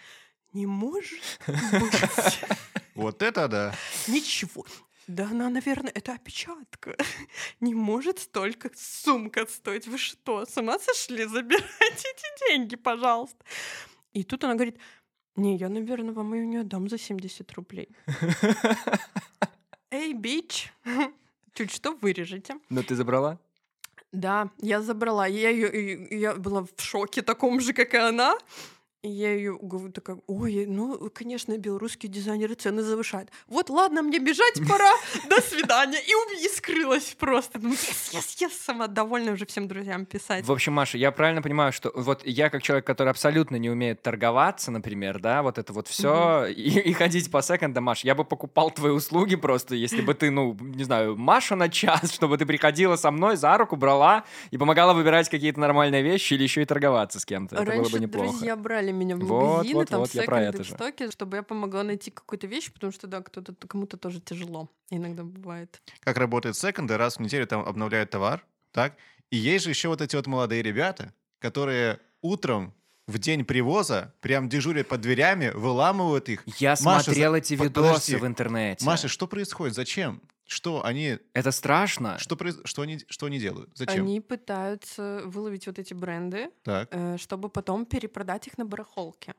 [0.53, 2.41] Не может быть.
[2.97, 3.75] Вот это да.
[4.09, 4.67] Ничего.
[5.09, 6.97] Да она, наверное, это опечатка.
[7.61, 9.87] Не может столько сумка стоить.
[9.87, 11.25] Вы что, с ума сошли?
[11.25, 13.45] Забирайте эти деньги, пожалуйста.
[14.13, 14.79] И тут она говорит,
[15.37, 17.89] не, я, наверное, вам ее не отдам за 70 рублей.
[19.91, 20.73] Эй, бич,
[21.55, 22.55] чуть что вырежете.
[22.71, 23.39] Но ты забрала?
[24.13, 25.27] Да, я забрала.
[25.27, 28.37] Я, и- я была в шоке таком же, как и она.
[29.03, 33.31] И я ее говорю такая, ой, ну, конечно, белорусские дизайнеры цены завышают.
[33.49, 34.93] Вот, ладно, мне бежать пора,
[35.29, 35.99] до свидания.
[35.99, 37.59] И, у- и скрылась просто.
[37.59, 40.45] Думаю, yes, yes, yes, сама довольна уже всем друзьям писать.
[40.45, 44.03] В общем, Маша, я правильно понимаю, что вот я как человек, который абсолютно не умеет
[44.03, 48.25] торговаться, например, да, вот это вот все, и, и ходить по секондам, Маш, я бы
[48.25, 52.47] покупал твои услуги просто, если бы ты, ну, не знаю, Маша на час, чтобы ты
[52.47, 56.67] приходила со мной за руку, брала и помогала выбирать какие-то нормальные вещи или еще и
[56.67, 57.57] торговаться с кем-то.
[57.57, 58.29] Это было Раньше бы неплохо.
[58.29, 62.47] друзья брали меня в магазины, вот, там вот, в стоке, чтобы я помогла найти какую-то
[62.47, 64.69] вещь, потому что, да, кто-то кому-то тоже тяжело.
[64.91, 65.83] Иногда бывает.
[66.01, 68.97] Как работает секонды, раз в неделю там обновляют товар, так?
[69.31, 72.75] И есть же еще вот эти вот молодые ребята, которые утром
[73.07, 76.45] в день привоза прям дежурят под дверями, выламывают их.
[76.61, 78.17] Я Маша, смотрел за- эти видосы подожди.
[78.17, 78.85] в интернете.
[78.85, 79.75] Маша, что происходит?
[79.75, 80.21] Зачем?
[80.53, 82.19] Что они, Это страшно.
[82.19, 83.71] что, произ- что, они, что они делают?
[83.75, 84.05] Зачем?
[84.05, 86.89] Они пытаются выловить вот эти бренды, Так.
[86.93, 89.35] э, чтобы потом перепродать их на барахолке.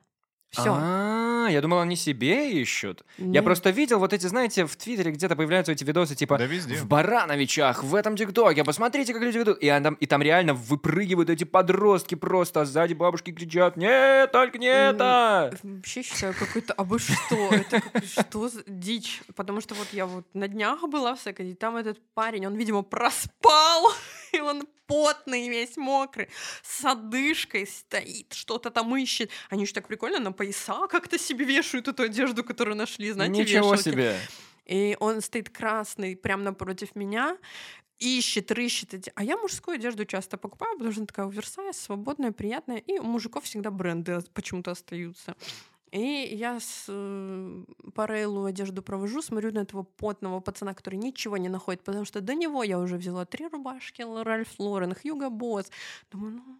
[0.54, 0.74] Все.
[0.76, 3.04] А, я думал, они себе ищут.
[3.18, 6.76] Я просто видел вот эти, знаете, в Твиттере где-то появляются эти видосы, типа Да везде.
[6.76, 9.58] в Барановичах, в этом ТикТоке, посмотрите, как люди ведут.
[9.58, 14.58] И, там, и там реально выпрыгивают эти подростки просто, а сзади бабушки кричат, нет, только
[14.58, 15.52] не это!
[15.62, 17.50] Вообще считаю какой-то, а вы что?
[17.50, 19.22] Это что за дичь?
[19.36, 22.54] Потому что вот я вот на днях была в секонде, и там этот парень, он,
[22.54, 23.92] видимо, проспал,
[24.34, 26.28] и он потный весь мокрый,
[26.62, 29.30] с одышкой стоит, что-то там ищет.
[29.48, 33.72] Они еще так прикольно на пояса как-то себе вешают эту одежду, которую нашли, знаете, Ничего
[33.72, 33.90] вешалки.
[33.90, 34.18] себе!
[34.66, 37.36] И он стоит красный прямо напротив меня,
[37.98, 39.08] ищет, рыщет.
[39.14, 42.78] А я мужскую одежду часто покупаю, потому что она такая оверсайз, свободная, приятная.
[42.78, 45.36] И у мужиков всегда бренды почему-то остаются.
[45.94, 51.36] И я с э, по рейлу одежду провожу, смотрю на этого потного пацана, который ничего
[51.36, 55.70] не находит, потому что до него я уже взяла три рубашки Ральф Лорен, Хьюго Босс.
[56.10, 56.58] Думаю, ну,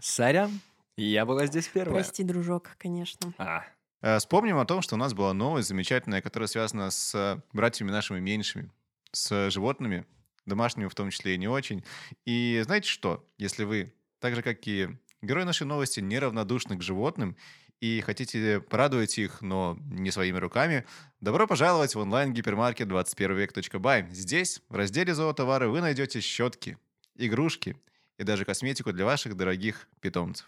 [0.00, 0.60] Сорян,
[0.96, 2.02] я была здесь первая.
[2.02, 3.32] прости, дружок, конечно.
[3.38, 3.64] А,
[4.00, 7.90] Э, Вспомним о том, что у нас была новость замечательная, которая связана с э, братьями
[7.90, 8.70] нашими меньшими,
[9.12, 10.06] с животными,
[10.46, 11.84] домашними в том числе и не очень.
[12.24, 13.26] И знаете что?
[13.38, 14.88] Если вы, так же как и
[15.20, 17.36] герои нашей новости, неравнодушны к животным
[17.80, 20.84] и хотите порадовать их, но не своими руками,
[21.20, 24.06] добро пожаловать в онлайн-гипермаркет 21век.бай.
[24.10, 26.76] Здесь, в разделе «Зоотовары» вы найдете щетки,
[27.16, 27.76] игрушки
[28.18, 30.46] и даже косметику для ваших дорогих питомцев.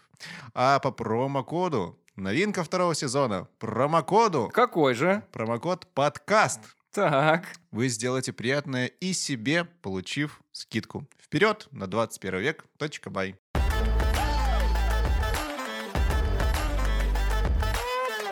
[0.53, 5.23] А по промокоду, новинка второго сезона, промокоду, какой же?
[5.31, 6.59] промокод подкаст,
[6.91, 7.47] Так.
[7.71, 11.07] вы сделаете приятное и себе, получив скидку.
[11.17, 12.65] Вперед на 21 век.
[13.05, 13.37] .бай.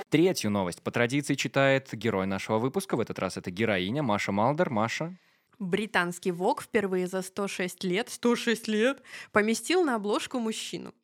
[0.10, 2.98] Третью новость по традиции читает герой нашего выпуска.
[2.98, 4.72] В этот раз это героиня Маша Малдер.
[4.72, 5.16] Маша.
[5.60, 10.96] Британский ВОК впервые за 106 лет, 106 лет, поместил на обложку мужчину.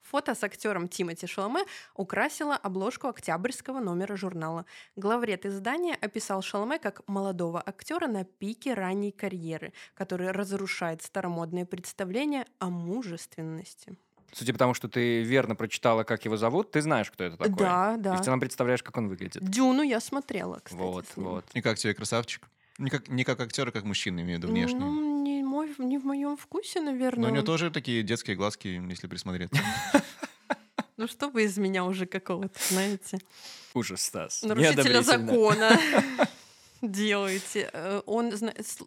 [0.00, 1.64] Фото с актером Тимоти Шаломе
[1.94, 4.64] украсило обложку октябрьского номера журнала.
[4.94, 12.46] Главред издания описал Шаломе как молодого актера на пике ранней карьеры, который разрушает старомодные представления
[12.58, 13.98] о мужественности.
[14.32, 17.54] Судя по тому, что ты верно прочитала, как его зовут, ты знаешь, кто это такой.
[17.56, 18.16] Да, И да.
[18.16, 19.42] в целом представляешь, как он выглядит.
[19.42, 20.80] Дюну я смотрела, кстати.
[20.80, 21.44] вот, вот.
[21.54, 22.42] И как тебе, красавчик?
[22.78, 24.78] Не как, не как актер, а как мужчина, имею в виду внешне.
[24.78, 27.30] Ну, не, мой, не в моем вкусе, Но наверное.
[27.30, 29.58] у него тоже такие детские глазки, если присмотреться.
[30.98, 33.18] Ну что вы из меня уже какого-то, знаете,
[33.74, 34.42] Ужас, Стас.
[34.42, 35.78] нарушителя закона
[36.82, 37.70] делаете.
[37.72, 38.32] Э, Он,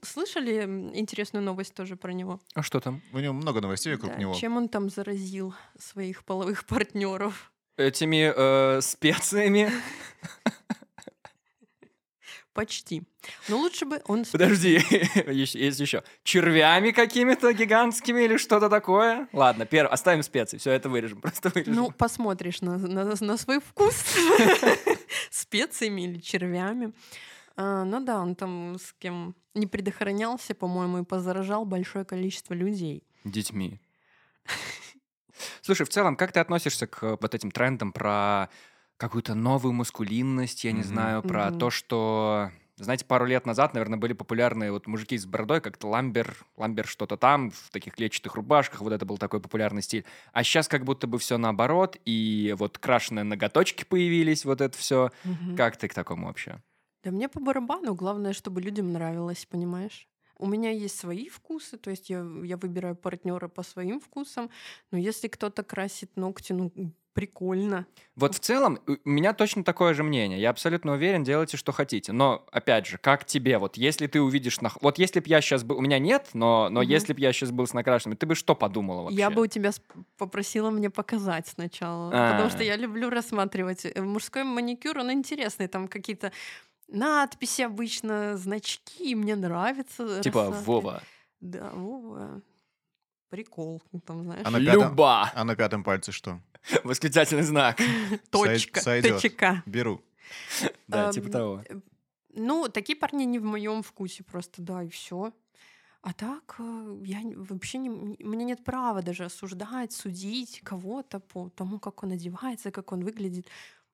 [0.04, 2.40] слышали интересную новость тоже про него?
[2.54, 3.02] А что там?
[3.14, 4.34] У него много новостей вокруг Да, него.
[4.34, 7.52] Чем он там заразил своих половых партнеров?
[7.78, 9.72] Этими э, специями?
[12.54, 13.04] Почти.
[13.48, 14.26] Но лучше бы он...
[14.30, 14.82] Подожди,
[15.32, 16.04] есть есть еще.
[16.24, 19.30] Червями какими-то гигантскими или что-то такое?
[19.32, 21.74] Ладно, первое, оставим специи, все это вырежем, просто вырежем.
[21.76, 24.04] Ну, посмотришь на, на- на свой вкус.
[25.30, 26.92] Специями или червями.
[27.62, 33.04] А, ну да, он там с кем не предохранялся, по-моему, и позаражал большое количество людей.
[33.26, 33.82] Детьми.
[35.62, 38.48] Слушай, в целом, как ты относишься к вот этим трендам про
[38.96, 42.50] какую-то новую маскулинность, я не знаю, про то, что...
[42.78, 47.18] Знаете, пару лет назад, наверное, были популярные вот мужики с бородой, как-то ламбер, ламбер что-то
[47.18, 50.06] там, в таких клетчатых рубашках, вот это был такой популярный стиль.
[50.32, 55.12] А сейчас как будто бы все наоборот, и вот крашеные ноготочки появились, вот это все.
[55.26, 55.58] Мгм.
[55.58, 56.62] Как ты к такому вообще?
[57.04, 60.08] Да мне по барабану, главное, чтобы людям нравилось, понимаешь?
[60.38, 64.50] У меня есть свои вкусы, то есть я, я выбираю партнера по своим вкусам,
[64.92, 66.72] но если кто-то красит ногти, ну,
[67.14, 67.86] прикольно.
[68.16, 70.40] Вот в целом у меня точно такое же мнение.
[70.40, 72.14] Я абсолютно уверен, делайте, что хотите.
[72.14, 73.58] Но, опять же, как тебе?
[73.58, 74.62] Вот если ты увидишь...
[74.62, 74.72] На...
[74.80, 75.78] Вот если бы я сейчас был...
[75.78, 76.90] У меня нет, но, но Мгм.
[76.90, 79.18] если бы я сейчас был с накрашенными, ты бы что подумала вообще?
[79.18, 79.72] Я бы у тебя
[80.18, 82.64] попросила мне показать сначала, потому что А.
[82.64, 83.86] я люблю рассматривать.
[83.86, 86.32] Э, Мужской маникюр, он интересный, там какие-то
[86.92, 90.22] надписи обычно, значки, мне нравится.
[90.22, 90.66] Типа рассматривать.
[90.68, 91.02] Вова.
[91.40, 92.42] Да, Вова.
[93.30, 94.42] Прикол, ну, там, знаешь.
[94.46, 95.32] А на пятом- Люба.
[95.36, 96.40] А на пятом пальце что?
[96.84, 97.78] Восклицательный знак.
[98.32, 99.22] Точка, сойдёт.
[99.22, 99.64] ТЧК.
[99.66, 100.02] Беру.
[100.88, 101.64] Да, типа того.
[101.70, 101.80] э,
[102.36, 105.32] Ну, такие парни не в моем вкусе просто, да, и все.
[106.02, 111.20] А так, э, я вообще не, м- у меня нет права даже осуждать, судить кого-то
[111.20, 113.48] по тому, как он одевается, как он выглядит.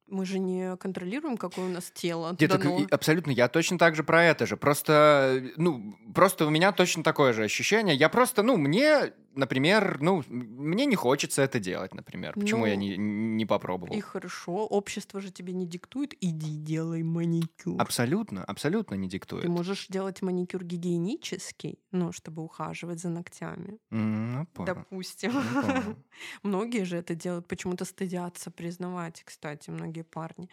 [0.08, 2.36] Мы же не контролируем, какое у нас тело.
[2.40, 4.56] Нет, так абсолютно, я точно так же про это же.
[4.56, 7.96] Просто, ну, просто у меня точно такое же ощущение.
[7.96, 12.34] Я просто, ну, мне, например, ну, мне не хочется это делать, например.
[12.34, 13.94] Почему я Ну, не, не попробовал?
[13.96, 17.82] И хорошо, общество же тебе не диктует, иди делай маникюр.
[17.82, 19.44] Абсолютно, абсолютно не диктует.
[19.44, 23.78] Ты можешь делать маникюр гигиенический, ну, чтобы ухаживать за ногтями.
[23.92, 24.76] Ну, понял.
[24.76, 25.34] Допустим.
[25.34, 25.96] Ну, понял.
[26.44, 30.50] Многие же это делают, почему-то стыдятся признавать, кстати, многие парни.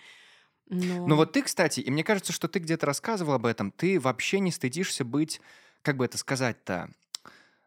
[0.68, 1.06] Но...
[1.06, 4.40] Ну вот ты, кстати, и мне кажется, что ты где-то рассказывал об этом, ты вообще
[4.40, 5.40] не стыдишься быть,
[5.82, 6.90] как бы это сказать-то,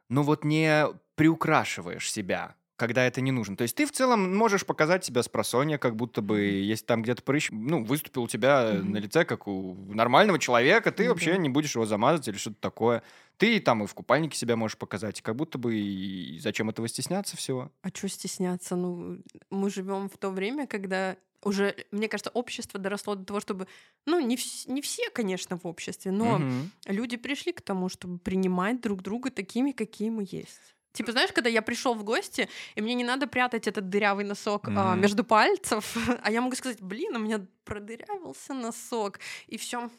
[0.09, 3.55] ну вот не приукрашиваешь себя, когда это не нужно.
[3.55, 7.01] То есть ты в целом можешь показать себя с просонья, как будто бы, если там
[7.03, 8.83] где-то прыщ, ну, выступил у тебя Мгм.
[8.83, 12.57] на лице, как у нормального человека, ты Ну вообще не будешь его замазать или что-то
[12.59, 13.03] такое.
[13.37, 17.37] Ты там и в купальнике себя можешь показать, как будто бы и зачем этого стесняться
[17.37, 17.71] всего.
[17.81, 18.75] А что стесняться?
[18.75, 23.67] Ну, мы живем в то время, когда уже, мне кажется, общество доросло до того, чтобы,
[24.07, 26.71] ну, не, вс- не все, конечно, в обществе, но Мгм.
[26.87, 30.74] люди пришли к тому, чтобы принимать друг друга такими, какие мы есть.
[30.95, 34.67] Типа, знаешь, когда я пришел в гости, и мне не надо прятать этот дырявый носок
[34.69, 35.01] а, Мгм.
[35.01, 39.89] между пальцев, а я могу сказать, блин, у меня продырявился носок, и все.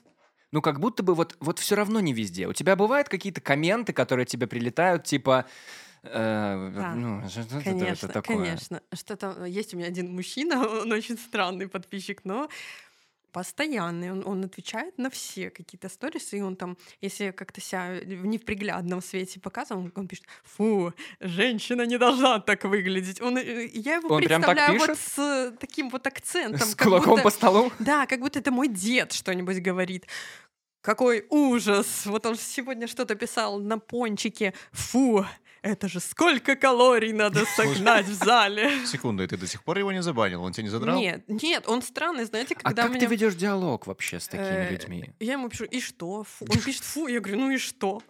[0.52, 2.46] Ну, как будто бы вот, вот все равно не везде.
[2.48, 5.44] У тебя бывают какие-то комменты, которые тебе прилетают, типа...
[6.02, 8.38] э, Да, ну, что это- это Конечно, такое?
[8.44, 8.80] конечно.
[8.94, 12.48] Что-то есть у меня один мужчина, он очень странный подписчик, но
[13.36, 14.12] постоянный.
[14.12, 19.02] Он, он отвечает на все какие-то сторисы, и он там, если как-то себя в неприглядном
[19.02, 23.20] свете показывал, он, он пишет, фу, женщина не должна так выглядеть.
[23.20, 26.66] Он, э, я его Он прям так представляю вот с таким вот акцентом.
[26.66, 27.70] С как кулаком будто- по столу?
[27.78, 30.06] Да, как будто это мой дед что-нибудь говорит.
[30.80, 32.06] Какой ужас!
[32.06, 34.54] Вот он сегодня что-то писал на пончике.
[34.72, 35.26] Фу,
[35.66, 38.86] это же сколько калорий надо согнать в зале.
[38.86, 40.42] Секунду, и ты до сих пор его не забанил?
[40.42, 40.98] Он тебя не задрал?
[40.98, 43.00] Нет, нет, он странный, знаете, А когда как меня...
[43.00, 45.10] ты ведешь диалог вообще с такими Э, людьми?
[45.20, 46.24] Я ему пишу, и что?
[46.24, 46.46] Фу.
[46.48, 48.02] Он пишет, фу, я говорю, ну и что?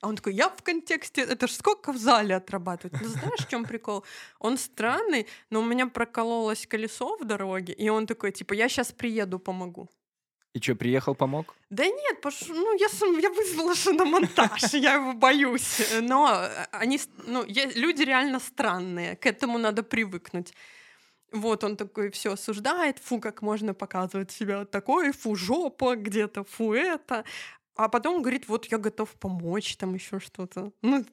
[0.00, 3.00] А он такой, я в контексте, это ж сколько в зале отрабатывать?
[3.00, 4.04] Ну знаешь, в чем прикол?
[4.38, 8.92] Он странный, но у меня прокололось колесо в дороге, и он такой, типа, я сейчас
[8.92, 9.88] приеду, помогу.
[10.54, 11.54] И что, приехал, помог?
[11.70, 12.48] Да нет, пош...
[12.48, 15.80] ну я сам, я вызвала шиномонтаж, я его боюсь.
[16.02, 20.52] Но э, они, ну, е- люди реально странные, к этому надо привыкнуть.
[21.32, 26.74] Вот он такой все осуждает, фу, как можно показывать себя такой, фу, жопа где-то, фу,
[26.74, 27.24] это.
[27.74, 30.72] А потом говорит, вот я готов помочь, там еще что-то.
[30.82, 31.06] Ну,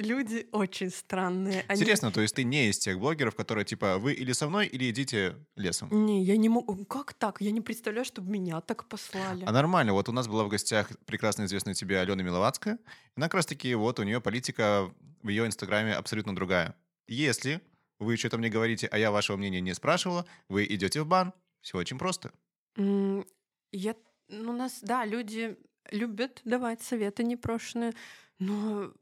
[0.00, 1.64] люди очень странные.
[1.68, 4.66] Они- Интересно, то есть ты не из тех блогеров, которые типа вы или со мной,
[4.66, 5.88] или идите лесом.
[6.06, 6.84] Не, я не могу.
[6.84, 7.40] Как так?
[7.40, 9.44] Я не представляю, чтобы меня так послали.
[9.46, 12.78] А нормально, вот у нас была в гостях прекрасно известная тебе Алена Миловацкая.
[13.16, 16.74] Она как раз таки, вот у нее политика в ее инстаграме абсолютно другая.
[17.06, 17.60] Если
[17.98, 21.32] вы что-то мне говорите, а я вашего мнения не спрашивала, вы идете в бан.
[21.60, 22.32] Все очень просто.
[22.76, 23.94] Я,
[24.28, 25.56] ну, у нас, да, люди
[25.90, 27.92] любят давать советы непрошенные,
[28.38, 28.92] но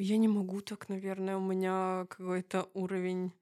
[0.00, 3.32] я не могу так, наверное, у меня какой-то уровень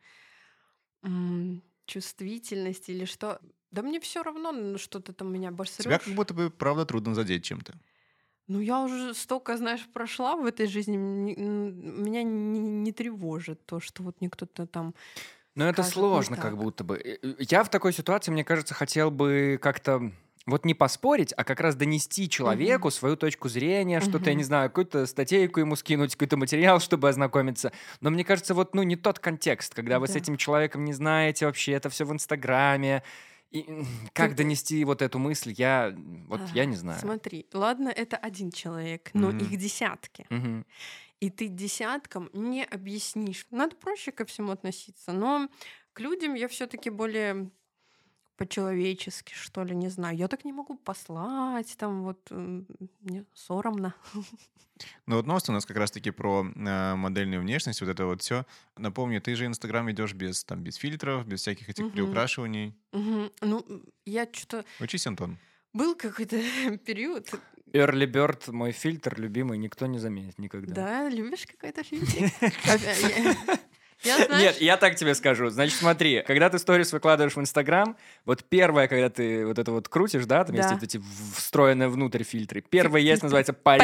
[1.03, 3.40] м, чувствительности или что.
[3.71, 5.99] Да мне все равно, что-то там меня Тебя обосрёшь.
[5.99, 7.75] как будто бы, правда, трудно задеть чем-то.
[8.47, 14.03] Ну, я уже столько, знаешь, прошла в этой жизни, меня не, не тревожит то, что
[14.03, 14.94] вот мне кто-то там...
[15.55, 16.97] Ну, это сложно, как будто бы.
[16.99, 20.12] Э, э, Я в такой ситуации, мне кажется, хотел бы как-то
[20.49, 24.71] вот не поспорить, а как раз донести человеку свою точку зрения, что-то, я не знаю,
[24.71, 27.71] какую-то статейку ему скинуть, какой-то материал, чтобы ознакомиться.
[28.01, 31.47] Но мне кажется, вот, ну, не тот контекст, когда вы с этим человеком не знаете
[31.47, 33.03] вообще, это все в Инстаграме.
[33.51, 33.65] И
[34.13, 35.95] как Ты- донести вот эту мысль, я
[36.29, 37.01] вот А, я не знаю.
[37.01, 39.39] Смотри, ладно, это один человек, но Мгм.
[39.39, 40.27] их десятки.
[40.29, 40.66] Мгм.
[41.20, 43.47] И ты десяткам не объяснишь.
[43.51, 45.12] Надо проще ко всему относиться.
[45.12, 45.49] Но
[45.95, 47.51] к людям я все-таки более
[48.39, 50.16] по-человечески, что ли, не знаю.
[50.16, 53.95] Я так не могу послать, там вот мне соромно.
[55.07, 58.47] Ну вот новость у нас как раз-таки про э, модельную внешность, вот это вот все.
[58.76, 61.93] Напомню, ты же Инстаграм ведешь без, там, без фильтров, без всяких этих Мгм.
[61.93, 62.74] приукрашиваний.
[62.93, 63.30] Мгм.
[63.41, 63.66] Ну,
[64.07, 64.64] я что-то...
[64.78, 65.36] Учись, Антон.
[65.72, 66.36] Был какой-то
[66.86, 67.28] период,
[67.72, 70.74] Early Bird, мой фильтр любимый, никто не заметит никогда.
[70.74, 72.07] да, любишь какой-то фильм?
[74.03, 75.49] Я, знаешь, Нет, я так тебе скажу.
[75.51, 79.88] Значит, смотри, когда ты сторис выкладываешь в Инстаграм, вот первое, когда ты вот это вот
[79.88, 80.78] крутишь, да, там есть Да.
[80.80, 81.01] эти
[81.36, 82.61] встроенные внутрь фильтры.
[82.61, 83.82] Первый есть, называется Париж.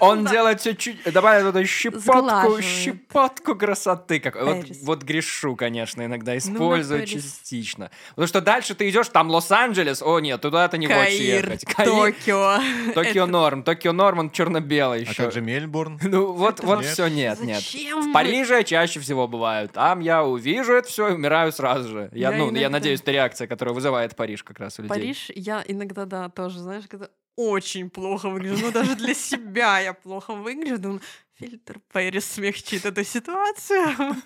[0.00, 4.20] Он делает чуть-чуть, добавляет эту щепотку, щепотку красоты.
[4.20, 7.90] Как, вот, вот грешу, конечно, иногда на использую частично.
[8.10, 11.64] Потому что дальше ты идешь, там Лос-Анджелес, о нет, туда ты не хочешь Каир, ехать.
[11.76, 12.58] Токио.
[12.94, 15.22] Токио норм, Токио норм, он черно-белый А еще.
[15.24, 15.98] как же Мельбурн?
[16.10, 16.90] Ну вот, вот Нет.
[16.92, 17.62] все нет, нет.
[17.62, 19.72] В мы- Париже чаще всего бывают.
[19.72, 22.10] Там я увижу это все и умираю сразу же.
[22.12, 24.88] Я, Я ну, я надеюсь, это реакция, которая вызывает Париж как раз у людей.
[24.88, 28.66] Париж, я иногда, да, тоже, знаешь, когда очень плохо выгляжу.
[28.66, 31.00] Ну, даже для себя я плохо выгляжу.
[31.34, 34.16] Фильтр Пэрис смягчит эту ситуацию.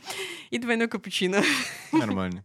[0.51, 1.43] И двойной капучино.
[1.93, 2.45] Нормально.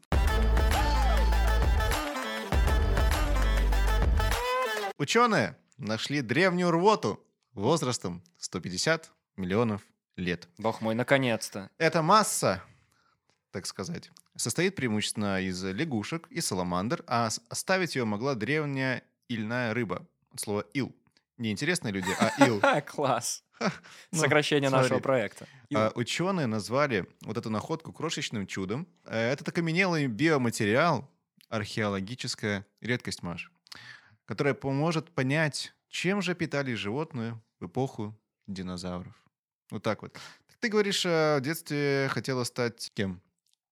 [4.98, 9.82] Ученые нашли древнюю рвоту возрастом 150 миллионов
[10.18, 10.48] лет.
[10.58, 11.70] Бог мой, наконец-то.
[11.78, 12.62] Эта масса,
[13.52, 20.06] так сказать, состоит преимущественно из лягушек и саламандр, а оставить ее могла древняя ильная рыба.
[20.34, 20.96] От слова ил.
[21.38, 22.62] Не интересные люди, а ил.
[22.86, 23.44] Класс.
[24.12, 25.46] Ну, Сокращение нашего проекта.
[25.76, 28.88] А, ученые назвали вот эту находку крошечным чудом.
[29.04, 31.10] Э, Этот окаменелый биоматериал—
[31.50, 33.52] археологическая редкость, Маш,
[34.26, 38.18] которая поможет понять, чем же питались животные в эпоху
[38.48, 39.14] динозавров.
[39.72, 40.18] Вот так вот.
[40.62, 43.22] Ты говоришь, э, в детстве хотела стать кем?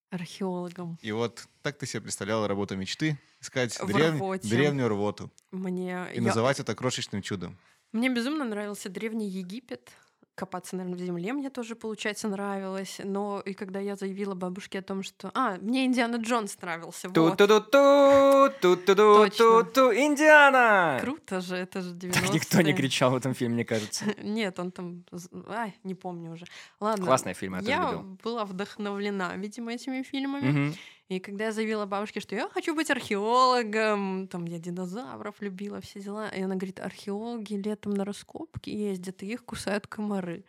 [0.09, 0.97] Археологом.
[1.01, 6.21] И вот так ты себе представляла работу мечты— искать древ- древнюю рвоту Мне, и я-
[6.21, 7.57] называть это крошечным чудом.
[7.91, 9.91] мне безумно нравился Древний Египет.
[10.37, 13.01] Копаться, наверное, в земле мне тоже, получается, нравилось.
[13.03, 15.31] Но и когда я заявила бабушке о том, что...
[15.33, 17.09] А, мне Индиана Джонс нравился.
[17.09, 17.15] Вот.
[17.15, 20.05] Ту-ту-ду-ту, ту-ту-ду-ту-ту, Точно.
[20.05, 20.99] Индиана!
[21.01, 24.05] Круто же, это же 90 Так никто не кричал в этом фильме, мне кажется.
[24.21, 25.03] Нет, он там...
[25.47, 26.45] Ай, не помню уже.
[26.79, 27.07] Ладно.
[27.07, 30.75] Классный фильм, я Я была вдохновлена, видимо, этими фильмами.
[31.09, 36.01] И когда я заявила бабушке, что я хочу быть археологом, там я динозавров любила, все
[36.01, 40.43] дела, и она говорит, археологи летом на раскопки ездят, и их кусают комары.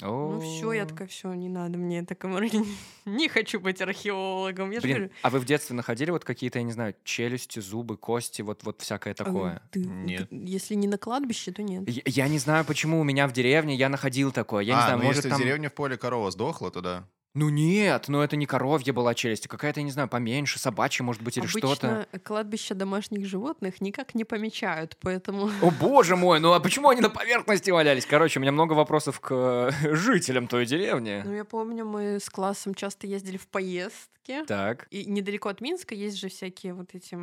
[0.00, 2.48] Ну все, я такая, все, не надо мне это комары,
[3.04, 4.70] не хочу быть археологом.
[4.70, 7.58] Я же Блин, говорю, а вы в детстве находили вот какие-то, я не знаю, челюсти,
[7.58, 9.62] зубы, кости, вот, вот всякое «А, такое?
[9.72, 10.30] ты- Нет.
[10.30, 11.88] ты- если не на кладбище, то нет.
[11.88, 14.62] Я, я не знаю, почему у меня в деревне я находил такое.
[14.62, 15.38] Я не а, знаю, ну может если там...
[15.38, 17.08] в деревне в поле корова сдохла, то да.
[17.34, 21.04] Ну нет, ну это не коровья была челюсть, а какая-то, я не знаю, поменьше, собачья,
[21.04, 22.02] может быть, или что-то.
[22.02, 27.00] Обычно кладбища домашних животных никак не помечают, поэтому О боже мой, ну а почему они
[27.00, 28.06] на поверхности валялись?
[28.06, 31.22] Короче, у меня много вопросов к э, жителям той деревни.
[31.24, 34.44] Ну, я помню, мы с классом часто ездили в поездки.
[34.46, 34.86] Так.
[34.90, 37.16] И недалеко от Минска есть же всякие вот эти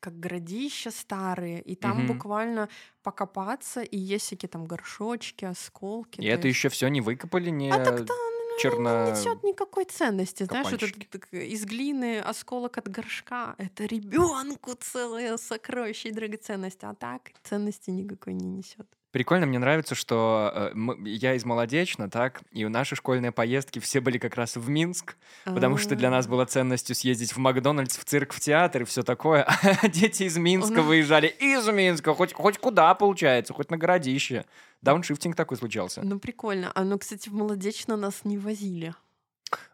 [0.00, 2.06] как городища старые, и там Мгм.
[2.08, 2.68] буквально
[3.04, 6.20] покопаться, и есть всякие там горшочки, осколки.
[6.20, 9.42] И то это есть- еще все не выкопали, не А так-то ну, черно- не несет
[9.42, 10.44] никакой ценности.
[10.44, 11.06] Знаешь, вот капанчики.
[11.10, 17.30] этот так, из глины осколок от горшка— это ребенку целое сокровище и драгоценность, а так
[17.44, 18.86] ценности никакой не несет.
[19.10, 24.00] Прикольно, мне нравится, что э, мы- я из Молодечно, так, и наши школьные поездки все
[24.00, 26.28] были как раз в Минск, потому что для нас А.
[26.30, 29.46] было ценностью съездить в Макдональдс, в цирк, в театр и все такое.
[29.82, 34.46] А дети из Минска выезжали из Минска, хоть, хоть куда получается, хоть на городище.
[34.82, 36.02] Дауншифтинг такой случался.
[36.04, 36.70] Ну, прикольно.
[36.74, 38.94] А ну, кстати, в Молодечно нас не возили.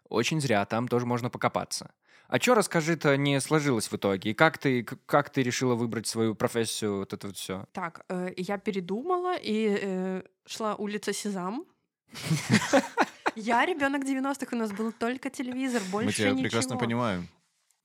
[0.07, 1.91] Очень зря, там тоже можно покопаться.
[2.27, 4.31] А что, расскажи-то, не сложилось в итоге?
[4.31, 7.65] И как ты, как ты решила выбрать свою профессию, вот это вот все?
[7.73, 11.65] Так, э, я передумала и э, шла улица Сезам.
[13.35, 16.41] Я ребенок 90-х, у нас был только телевизор, больше Мы тебя ничего.
[16.43, 17.27] прекрасно понимаем.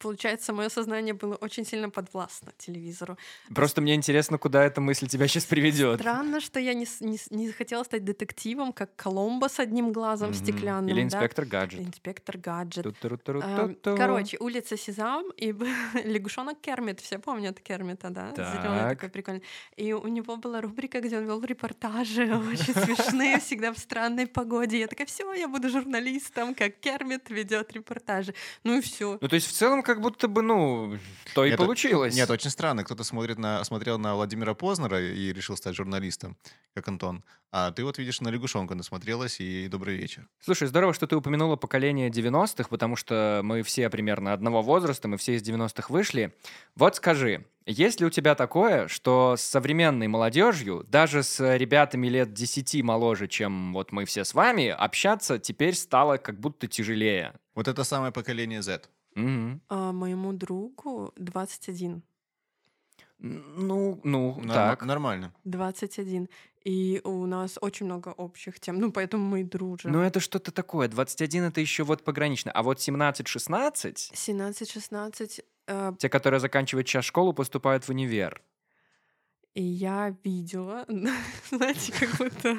[0.05, 3.17] Получается, мое сознание было очень сильно подвластно телевизору.
[3.55, 5.99] Просто мне интересно, куда эта мысль тебя сейчас приведет.
[6.01, 10.39] Странно, что я не, не не захотела стать детективом, как Коломбо с одним глазом Мгм.
[10.39, 10.89] стеклянным.
[10.91, 11.07] Или да?
[11.07, 11.81] инспектор гаджет.
[11.81, 12.85] Инспектор гаджет.
[12.85, 13.97] Ту-ту-ру-ту-ру-ту-ту.
[13.97, 15.53] Короче, улица Сезам и
[16.05, 17.01] лягушонок Кермит.
[17.01, 18.31] Все помнят Кермита, да?
[18.33, 18.91] Зелёный Так.
[18.99, 19.43] такой прикольный.
[19.77, 24.81] И у него была рубрика, где он вел репортажи, очень смешные, всегда в странной погоде.
[24.81, 28.35] Я такая, все, я буду журналистом, как Кермит ведет репортажи.
[28.65, 29.17] Ну и все.
[29.21, 30.99] Ну, то есть, в целом, как как будто бы, ну,
[31.35, 32.17] то и Нет, получилось.
[32.17, 32.83] Нет, очень странно.
[32.83, 36.37] Кто-то смотрит на, смотрел на Владимира Познера и решил стать журналистом,
[36.75, 37.23] как Антон.
[37.53, 40.27] А ты вот видишь на лягушонка насмотрелась, и добрый вечер.
[40.41, 45.17] Слушай, здорово, что ты упомянула поколение 90-х, потому что мы все примерно одного возраста, мы
[45.17, 46.35] все из 90-х вышли.
[46.75, 52.35] Вот скажи, есть ли у тебя такое, что с современной молодежью, даже с ребятами лет
[52.35, 57.35] 10 моложе, чем вот мы все с вами, общаться теперь стало как будто тяжелее?
[57.55, 58.83] Вот это самое поколение Z.
[59.15, 59.61] Мгм.
[59.69, 62.03] А моему другу 21.
[63.19, 64.83] Ну, ну, Норма- так.
[64.85, 65.33] Нормально.
[65.45, 66.29] 21.
[66.65, 68.79] И у нас очень много общих тем.
[68.79, 69.93] Ну, поэтому мы и дружим.
[69.93, 70.89] Ну, это что-то такое.
[70.89, 72.51] 21 это еще вот погранично.
[72.53, 75.41] А вот 17-16, 17-16.
[75.67, 78.43] э, те, которые заканчивают час школу, поступают в универ.
[79.55, 80.85] И я видела,
[81.51, 82.57] знаете, как будто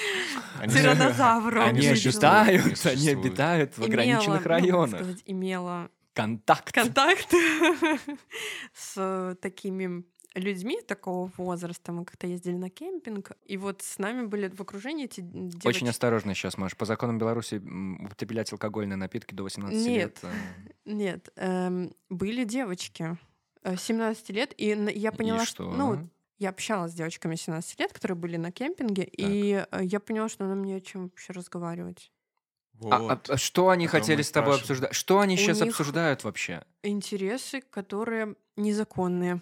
[0.58, 2.22] Они- тиранозавра Они существуют,
[2.64, 5.00] обитают, они обитают в Имела, ограниченных ну, районах.
[5.00, 6.72] сказать, имела Контакт.
[6.72, 7.28] контакт
[8.74, 11.92] с такими людьми такого возраста.
[11.92, 15.66] Мы как-то ездили на кемпинг, и вот с нами были в окружении эти девочки.
[15.66, 16.76] Очень осторожно сейчас, Маш.
[16.76, 17.56] По законам Беларуси
[18.04, 19.86] употреблять алкогольные напитки до 18 Нет.
[19.86, 20.18] лет.
[20.22, 20.28] э,
[20.92, 23.18] Нет, эм, были девочки
[23.62, 25.70] э, 17 лет, и я поняла, И что?
[25.70, 26.08] ну,
[26.42, 30.44] я общалась с девочками 17 лет, которые были на кемпинге, и э, я поняла, что
[30.46, 32.10] нам не о чем вообще разговаривать.
[32.90, 33.30] А- а- Вот.
[33.30, 34.62] а что они Потом хотели с тобой спрашиваем.
[34.62, 34.94] обсуждать?
[34.94, 36.64] Что они У сейчас них- обсуждают вообще?
[36.82, 39.40] Интересы, которые незаконные.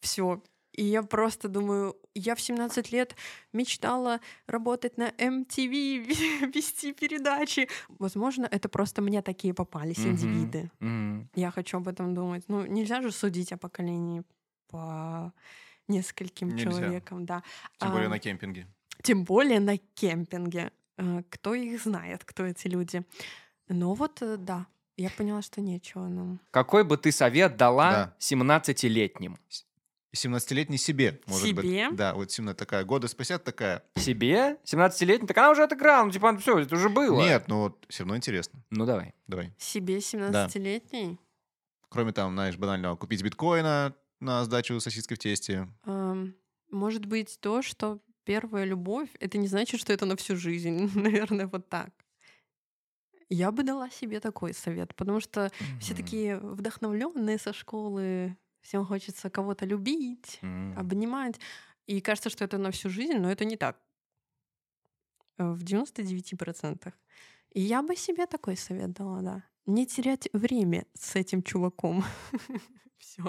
[0.00, 0.42] Все.
[0.72, 3.14] И я просто думаю, я в 17 лет
[3.52, 6.06] мечтала работать на MTV,
[6.54, 7.68] вести передачи.
[7.98, 10.10] Возможно, это просто мне такие попались Мгм.
[10.10, 10.70] индивиды.
[10.80, 11.30] М.
[11.34, 12.44] Я хочу об этом думать.
[12.48, 14.22] Ну, нельзя же судить о поколении
[14.68, 15.32] по
[15.88, 16.70] нескольким Нельзя.
[16.70, 17.42] человекам, да.
[17.78, 18.66] Тем более А, на кемпинге.
[19.02, 20.72] Тем более на кемпинге.
[20.98, 23.02] Э, Кто их знает, кто эти люди.
[23.68, 24.66] Но вот, э, да,
[24.96, 26.40] я поняла, что нечего нам.
[26.50, 28.14] Какой бы ты совет дала Да.
[28.18, 29.36] 17-летним?
[30.14, 31.88] 17-летний себе, может Себе?
[31.88, 31.96] быть.
[31.96, 33.82] Да, вот 17 такая, года спустя такая.
[33.96, 34.56] Себе?
[34.64, 35.26] 17-летний?
[35.26, 37.20] Так она уже отыграла, ну типа, все, это уже было.
[37.20, 38.58] Нет, ну вот все равно интересно.
[38.70, 39.12] Ну давай.
[39.26, 39.52] Давай.
[39.58, 41.18] Себе 17-летний?
[41.90, 45.68] Кроме там, знаешь, банального купить биткоина на сдачу сосиски в тесте.
[45.84, 46.34] Эм,
[46.70, 50.90] Может быть, то, что первая любовь, это не значит, что это на всю жизнь.
[50.98, 51.90] Наверное, вот так.
[53.28, 55.96] Я бы дала себе такой совет, потому что все Мгм.
[55.96, 60.72] такие вдохновленные со школы, всем хочется кого-то любить, М.
[60.72, 61.40] обнимать.
[61.86, 63.80] И кажется, что это на всю жизнь, но это не так.
[65.38, 66.92] Э, В 99%.
[67.52, 69.44] И я бы себе такой совет дала, да.
[69.66, 72.04] Не терять время с этим чуваком.
[72.98, 73.22] Все.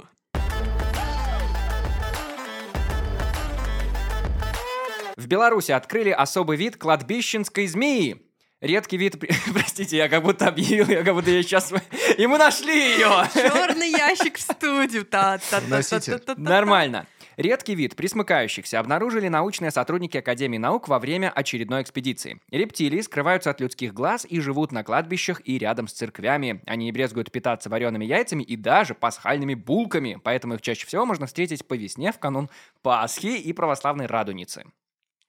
[5.18, 8.22] В Беларуси открыли особый вид кладбищенской змеи.
[8.62, 9.20] Редкий вид...
[9.54, 11.74] Простите, я как будто объявил, я как будто я сейчас...
[12.18, 13.28] И мы нашли ее!
[13.34, 15.06] Черный ящик в студию.
[15.06, 16.12] Та -та -та -та Носите.
[16.12, 16.40] -та -та -та.
[16.40, 17.06] Нормально.
[17.38, 22.40] Редкий вид присмыкающихся обнаружили научные сотрудники Академии наук во время очередной экспедиции.
[22.52, 26.62] Рептилии скрываются от людских глаз и живут на кладбищах и рядом с церквями.
[26.66, 31.26] Они не брезгуют питаться вареными яйцами и даже пасхальными булками, поэтому их чаще всего можно
[31.28, 32.50] встретить по весне в канун
[32.82, 34.64] Пасхи и православной Радуницы.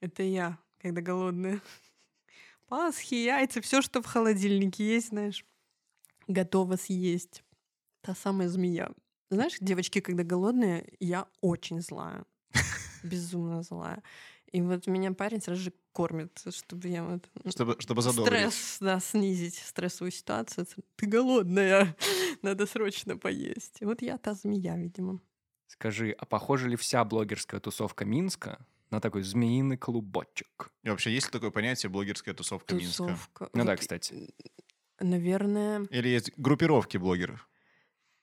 [0.01, 1.61] Это я, когда голодная.
[2.69, 5.45] Пасхи, яйца, все, что в холодильнике есть, знаешь,
[6.27, 7.43] готово съесть.
[8.03, 8.91] Та самая змея.
[9.31, 12.25] Знаешь, девочки, когда голодные, я очень злая.
[13.03, 14.03] Безумно злая.
[14.53, 18.27] И вот меня парень сразу же кормит, чтобы я вот Чтобы, чтобы задобрить.
[18.53, 20.67] стресс, да, снизить стрессовую ситуацию.
[20.97, 21.95] Ты голодная,
[22.43, 23.77] надо срочно поесть.
[23.81, 25.21] И вот я та змея, видимо.
[25.67, 30.71] Скажи, а похожа ли вся блогерская тусовка Минска на такой змеиный клубочек?
[30.83, 33.05] И вообще, есть ли такое понятие блогерская тусовка Минска?
[33.05, 33.51] Тусовка.
[33.53, 34.35] Ну да, кстати.
[35.01, 37.49] Наверное, Или есть группировки блогеров?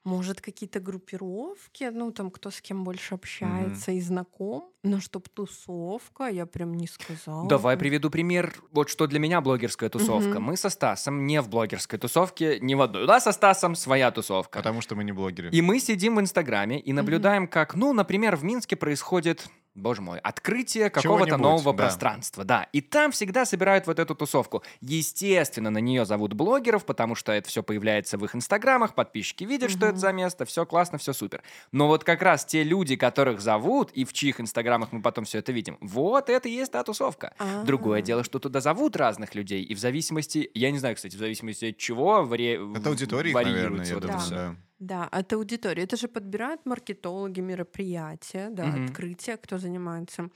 [0.06, 4.72] Может, какие-то группировки, ну, там, кто с кем больше общается и знаком.
[4.84, 7.50] Но чтоб тусовка, я прям не сказала.
[7.50, 8.54] Давай приведу пример.
[8.70, 10.40] Вот что для меня блогерская тусовка.
[10.40, 10.44] Мгм.
[10.44, 13.06] Мы со Стасом не в блогерской тусовке, ни в одной.
[13.06, 14.60] У нас со Стасом своя тусовка.
[14.60, 15.50] Потому что мы не блогеры.
[15.50, 20.20] И мы сидим в Инстаграме и наблюдаем, как, ну, например, в Минске происходит, боже мой,
[20.20, 21.84] открытие какого-то нового да.
[21.84, 22.44] пространства.
[22.44, 22.68] Да.
[22.72, 24.64] И там всегда собирают вот эту тусовку.
[24.82, 29.72] Естественно, на нее зовут блогеров, потому что это все появляется в их Инстаграмах, подписчики видят,
[29.72, 31.44] что это за место, все классно, все супер.
[31.72, 35.40] Но вот как раз те люди, которых зовут, и в чьих Инстаграмах мы потом все
[35.40, 37.34] это видим, вот это и есть та тусовка.
[37.66, 38.02] Другое А.
[38.02, 41.66] дело, что туда зовут разных людей, и в зависимости, я не знаю, кстати, в зависимости
[41.66, 42.60] от чего вари...
[42.76, 44.30] Это аудитория, их, наверное, я думаю, всё.
[44.30, 44.56] да.
[44.80, 45.84] Да, от аудитории.
[45.84, 48.86] Это же подбирают маркетологи мероприятия, да, Мгм.
[48.86, 50.30] открытия, кто занимается.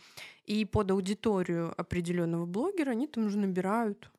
[0.46, 4.10] И под аудиторию определенного блогера они там уже набирают,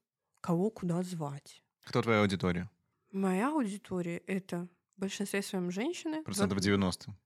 [0.43, 1.63] кого куда звать.
[1.85, 2.69] Кто твоя аудитория?
[3.13, 6.23] Моя аудитория— это в большинстве своем женщины.
[6.23, 7.17] Процентов Вот- 90.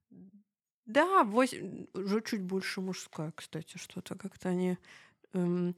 [0.87, 4.77] Да, вось- уже чуть больше мужская, кстати, что-то как-то они...
[5.33, 5.75] эм,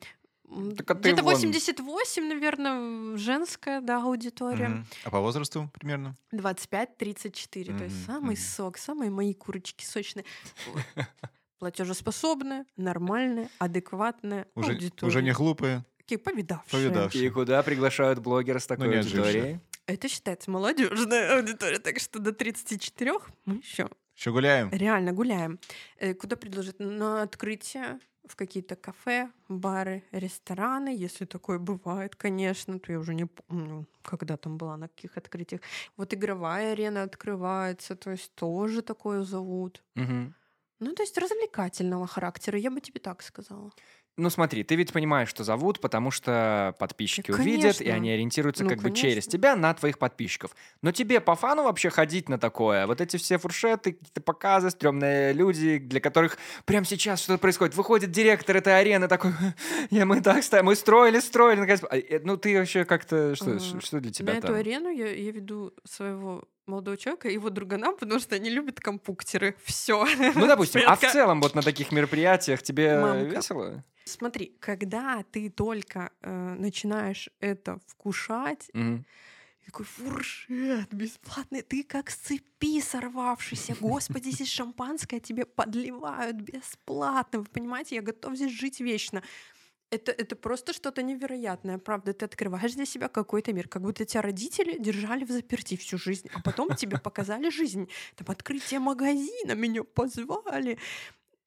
[0.49, 4.69] а Где-то вон- 88, наверное, женская, да, аудитория.
[4.69, 4.87] Мгм.
[5.05, 6.15] А по возрасту примерно?
[6.33, 8.43] 25-34, то есть самый мгм.
[8.43, 10.25] сок, самые мои курочки сочные.
[11.59, 15.09] Платежеспособная, нормальная, адекватная Уже, аудитория.
[15.09, 15.85] уже не глупые.
[15.97, 16.71] Такие повидавшие.
[16.89, 17.27] Повидавшие.
[17.27, 19.23] И куда приглашают блогера с Ну, такой отжившие.
[19.25, 19.61] аудиторией?
[19.87, 23.13] Это считается молодежная аудитория, так что до 34
[23.47, 24.69] мы еще Еще гуляем?
[24.71, 25.59] реально гуляем.
[25.99, 26.79] Э, Куда предложить?
[26.79, 33.27] На открытие в какие-то кафе, бары, рестораны, если такое бывает, конечно, то я уже не
[33.27, 35.61] помню, когда там была, на каких открытиях.
[35.97, 39.83] Вот игровая арена открывается, то есть тоже такое зовут.
[39.97, 40.35] Мгм.
[40.81, 43.73] Ну, то есть развлекательного характера, я бы тебе так сказала.
[44.19, 47.95] Ну смотри, ты ведь понимаешь, что зовут, потому что подписчики Да, увидят, и конечно.
[47.95, 49.33] они ориентируются Ну, как бы через конечно.
[49.33, 50.53] тебя на твоих подписчиков.
[50.81, 52.87] Но тебе по фану вообще ходить на такое?
[52.87, 57.77] Вот эти все фуршеты, какие-то показы, стрёмные люди, для которых прямо сейчас что-то происходит.
[57.77, 59.33] Выходит директор этой арены такой,
[59.91, 61.61] я, мы так ставим, мы строили, строили.
[61.61, 61.83] наконец».
[61.91, 64.57] А, э, Ну ты вообще как-то, что, что для На тебя эту там?
[64.57, 69.55] арену я, я веду своего молодого человека и его другана, потому что они любят компуктеры.
[69.65, 70.07] Все.
[70.35, 73.25] Ну, допустим, а в целом вот на таких мероприятиях тебе Мамка.
[73.25, 73.85] весело?
[74.05, 78.71] Смотри, когда ты только э, начинаешь это вкушать,
[79.67, 83.77] такой фуршет бесплатный, ты как с цепи сорвавшийся.
[83.81, 87.41] Господи, здесь шампанское тебе подливают бесплатно.
[87.41, 89.23] Вы понимаете, я готов здесь жить вечно.
[89.91, 92.13] Это, это просто что-то невероятное, правда.
[92.13, 96.29] Ты открываешь для себя какой-то мир, как будто тебя родители держали в заперти всю жизнь,
[96.35, 97.89] а потом тебе показали жизнь.
[98.17, 100.79] Там открытие магазина, меня позвали.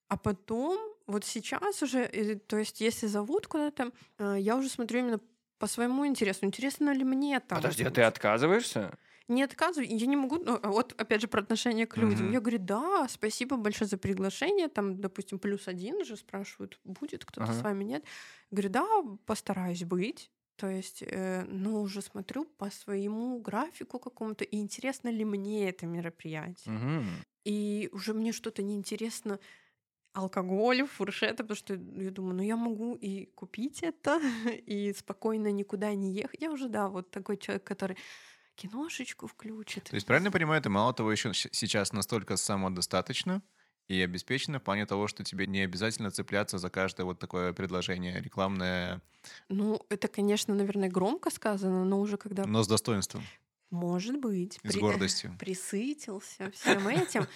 [0.08, 2.08] А потом, вот сейчас уже,
[2.48, 5.20] то есть если зовут куда-то, э, я уже смотрю именно
[5.60, 6.46] по своему интересу.
[6.46, 7.58] Интересно ли мне там?
[7.58, 8.98] Подожди, а ты отказываешься?
[9.30, 12.26] Не отказываю, я не могу, ну, вот опять же про отношение к людям.
[12.26, 12.34] Мгм.
[12.34, 17.46] Я говорю, да, спасибо большое за приглашение, там, допустим, плюс один же спрашивают, будет кто-то
[17.46, 17.54] Ага.
[17.54, 18.06] с вами, нет?
[18.52, 18.88] Говорю, да,
[19.26, 20.32] постараюсь быть.
[20.56, 25.86] То есть, э, ну, уже смотрю по своему графику какому-то, и интересно ли мне это
[25.86, 26.74] мероприятие.
[26.74, 27.06] Мгм.
[27.46, 29.40] И уже мне что-то неинтересно
[30.14, 34.20] алкоголь, фуршеты, потому что я думаю, ну я могу и купить это,
[34.66, 36.42] и спокойно никуда не ехать.
[36.42, 37.98] Я уже, да, вот такой человек, который
[38.60, 39.86] киношечку включит.
[39.86, 43.42] То есть, правильно я понимаю, ты мало того еще сейчас настолько самодостаточно
[43.88, 48.22] и обеспечена в плане того, что тебе не обязательно цепляться за каждое вот такое предложение
[48.22, 49.02] рекламное,
[49.50, 53.24] Ну, это, конечно, наверное, громко сказано, но уже когда, но с достоинством
[53.72, 55.36] может быть, с при- гордостью.
[55.40, 57.28] присытился всем этим,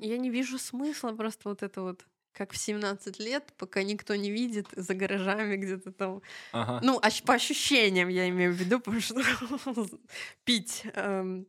[0.00, 4.30] я не вижу смысла просто вот это вот как в 17 лет, пока никто не
[4.30, 6.22] видит, за гаражами где-то там
[6.52, 6.80] Ага.
[6.82, 9.20] Ну, ощ- по ощущениям я имею в виду, потому что
[10.44, 11.46] пить, эм,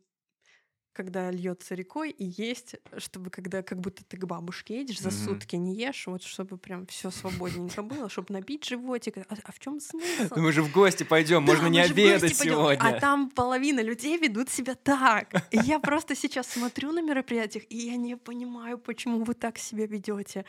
[0.94, 5.18] когда льется рекой, и есть, чтобы когда как будто ты к бабушке едешь, за Мгм.
[5.18, 9.18] сутки не ешь, вот чтобы прям все свободненько было, чтобы набить животик.
[9.18, 10.34] А, а в чем смысл?
[10.36, 12.96] Ну мы же в гости пойдем, можно не обедать сегодня.
[12.96, 15.34] А там половина людей ведут себя так.
[15.50, 20.44] Я просто сейчас смотрю на мероприятиях, и я не понимаю, почему вы так себя ведете.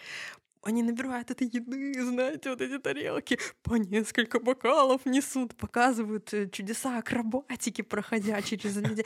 [0.65, 6.97] Они набирают этой еды, знаете, вот эти тарелки, по несколько бокалов несут, показывают э, чудеса
[6.97, 9.05] акробатики, проходя через людей.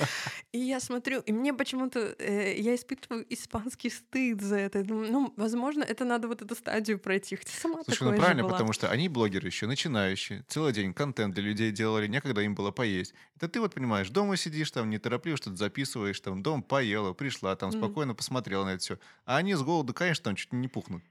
[0.54, 4.84] И я смотрю, и мне почему-то, э, я испытываю испанский стыд за это.
[4.84, 7.36] Думаю, ну, возможно, это надо вот эту стадию пройти.
[7.36, 11.44] Хотя сама Слушай, ну правильно, потому что они блогеры еще начинающие, целый день контент для
[11.44, 13.14] людей делали, некогда им было поесть.
[13.36, 17.74] Это ты вот понимаешь, дома сидишь там, неторопливо что-то записываешь, там, дом поела, пришла, там,
[17.74, 18.98] спокойно посмотрела на это все.
[19.26, 21.04] А они с голоду, конечно, там чуть не пухнут.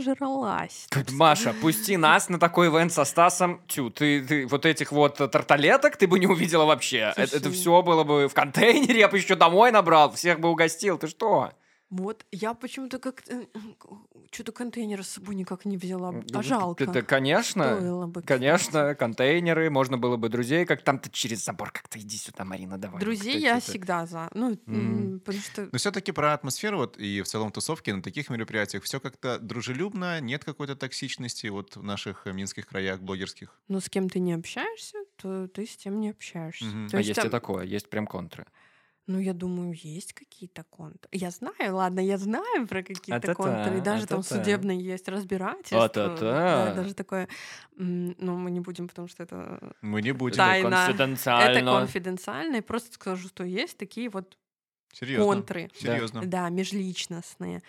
[0.00, 0.86] Зажралась.
[0.90, 3.60] Тут, Маша, пусти нас на такой ивент со Стасом.
[3.66, 7.12] Тю, ты, ты вот этих вот э, тарталеток ты бы не увидела вообще.
[7.16, 7.54] Это, это Слушай.
[7.54, 10.98] все было бы в контейнере, я бы еще домой набрал, всех бы угостил.
[10.98, 11.50] Ты что?
[11.88, 13.22] Вот, я почему-то как
[14.32, 16.10] что-то контейнер с собой никак не взяла.
[16.12, 16.82] Ну, А жалко.
[16.82, 21.70] Это, конечно, Стоило бы, конечно, контейнеры, можно было бы друзей, как там ты через забор
[21.70, 23.00] как-то иди сюда, Марина, давай.
[23.00, 24.28] Друзей я всегда за.
[24.34, 28.30] Ну, м, потому что Но все-таки про атмосферу вот и в целом тусовки на таких
[28.30, 33.56] мероприятиях все как-то дружелюбно, нет какой-то токсичности вот в наших э, минских краях блогерских.
[33.68, 36.64] ну, с кем ты не общаешься, то ты с тем не общаешься.
[36.90, 38.46] То А есть есть и там- такое, есть прям контры.
[39.06, 41.08] Ну, я думаю, есть какие-то контры.
[41.12, 43.78] Я знаю, ладно, я знаю про какие-то А-та-та, контры.
[43.78, 44.36] И даже там а-та-та.
[44.42, 45.84] судебные есть разбирательства.
[45.84, 46.16] А-та-та.
[46.20, 47.28] Да, даже такое.
[47.76, 50.36] Но мы не будем, потому что это Мы не будем.
[50.38, 50.66] Тайна.
[50.66, 51.78] это конфиденциально.
[51.78, 52.56] конфиденциально.
[52.56, 54.36] И просто скажу, что есть такие вот
[54.92, 55.24] Серьезно.
[55.24, 55.70] контры.
[55.78, 56.22] Серьезно.
[56.26, 57.62] Да, межличностные.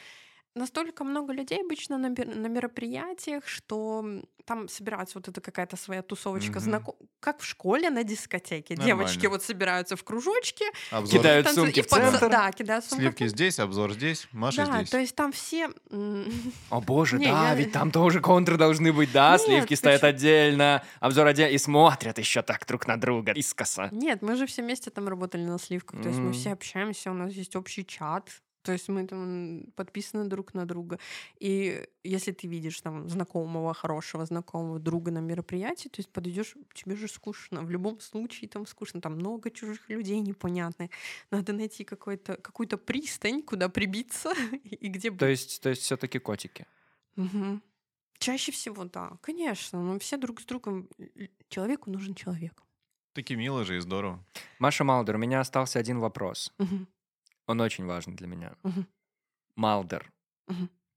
[0.57, 4.05] Настолько много людей обычно на, на мероприятиях, что
[4.45, 6.59] там собирается вот эта какая-то своя тусовочка, Мгм.
[6.61, 6.95] знаком...
[7.19, 8.75] как в школе на дискотеке.
[8.75, 9.03] Нормально.
[9.03, 12.29] Девочки вот собираются в кружочке, Обзор Кидают танцуют, сумки и в центр.
[12.29, 13.01] Да, кидают сумки.
[13.03, 14.89] Сливки здесь, обзор здесь, Маша Да, здесь.
[14.89, 15.69] то есть там все...
[16.69, 20.03] О боже, Не, да, я- ведь там тоже контры должны быть, да, Нет, сливки стоят
[20.03, 23.89] отдельно, обзор отдельно, и смотрят еще так друг на друга искоса.
[23.91, 26.01] Нет, мы же все вместе там работали на сливках.
[26.01, 28.29] То есть мы все общаемся, у нас есть общий чат.
[28.67, 30.99] То есть мы там подписаны друг на друга.
[31.39, 36.97] И если ты видишь там знакомого, хорошего знакомого друга на мероприятии, то есть подойдешь, тебе
[36.97, 37.61] же скучно.
[37.61, 38.99] В любом случае там скучно.
[38.99, 40.91] Там много чужих людей непонятных.
[41.31, 45.29] Надо найти какой-то, какую-то пристань, куда прибиться и где То быть.
[45.29, 46.65] есть, то есть все-таки котики.
[47.15, 47.61] Мгм.
[48.19, 49.81] Чаще всего, да, конечно.
[49.81, 50.89] Но все друг с другом.
[51.47, 52.63] Человеку нужен человек.
[53.13, 54.19] Таки мило же и здорово.
[54.59, 56.51] Маша Малдер, у меня остался один вопрос.
[56.57, 56.87] Мгм.
[57.47, 58.55] Он очень важный для меня.
[59.55, 60.11] Малдер.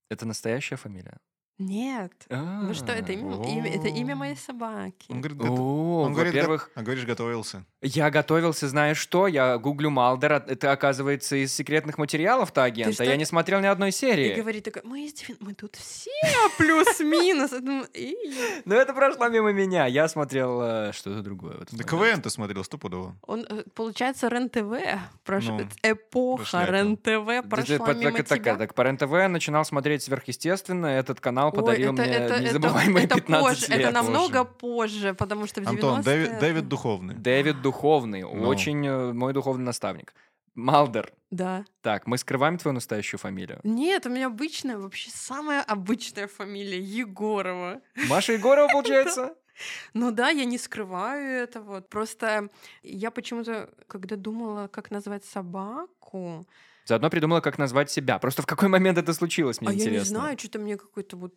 [0.08, 1.20] Это настоящая фамилия?
[1.60, 2.12] Нет.
[2.30, 5.06] Ну что, это имя, А, имя- это имя моей собаки.
[5.10, 7.64] Он говорит, О, он говорит, го- во-первых, а говоришь, готовился.
[7.82, 9.26] я готовился, знаешь что?
[9.26, 13.04] Я гуглю Малдер, а это оказывается из секретных материалов-то агента.
[13.04, 14.34] Я не смотрел ни одной И серии.
[14.34, 16.10] говорит такой, мы, из мы тут все
[16.56, 17.52] плюс-минус.
[17.52, 18.16] Я думаю, «И».
[18.64, 19.86] Но это прошло мимо меня.
[19.86, 21.58] Я смотрел э, что-то другое.
[21.72, 21.84] Да.
[21.84, 23.16] КВН ты смотрел стопудово.
[23.26, 26.64] Он, э, получается, РЕН-ТВ, Ну, эпоха.
[26.64, 28.56] РЕН-ТВ прошла по- мимо тебя.
[28.56, 30.86] так, по РЕН-ТВ начинал смотреть сверхъестественно.
[30.86, 33.80] Этот канал Ой, подарил это, мне это, это, незабываемые это 15 позже, лет.
[33.80, 34.58] это намного Позже.
[34.60, 35.70] позже, потому что в 90-е...
[35.74, 37.14] Антон, Дэвид, это- Дэвид Духовный.
[37.14, 38.48] Дэвид Духовный, Ну.
[38.48, 40.14] очень э, мой духовный наставник.
[40.54, 41.12] Малдер.
[41.30, 41.64] Да.
[41.80, 43.60] Так, мы скрываем твою настоящую фамилию.
[43.62, 47.80] Нет, у меня обычная, вообще самая обычная фамилия Егорова.
[48.08, 49.34] Маша Егорова, получается?
[49.92, 51.90] Ну да, я не скрываю это вот.
[51.90, 52.48] Просто
[52.82, 56.46] я почему-то, когда думала, как назвать собаку,
[56.90, 58.18] Заодно придумала, как назвать себя.
[58.18, 59.98] Просто в какой момент это случилось, мне а я интересно.
[60.00, 61.34] не знаю, что-то мне какой-то вот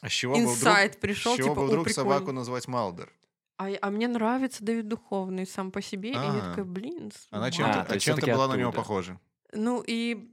[0.00, 2.10] А с чего бы вдруг, инсайт пришел, с чего типа, бы вдруг прикольно.
[2.12, 3.12] собаку назвать Малдер?
[3.58, 6.50] А, а мне нравится Давид Духовный сам по себе, и я А.
[6.50, 7.56] такая, блин, Она Малдер».
[7.56, 8.82] чем-то, А, а есть чем-то была на него оттуда.
[8.82, 9.20] похожа.
[9.52, 10.30] Ну и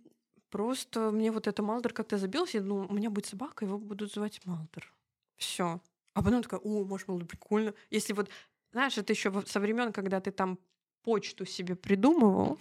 [0.51, 4.13] просто мне вот это Малдер как-то забился, я думала, у меня будет собака, его будут
[4.13, 4.93] звать Малдер.
[5.37, 5.81] Все.
[6.13, 7.73] А потом такая, о, может, Малдер, прикольно.
[7.89, 8.29] Если вот,
[8.71, 10.59] знаешь, это еще со времен, когда ты там
[11.01, 12.59] почту себе придумывал,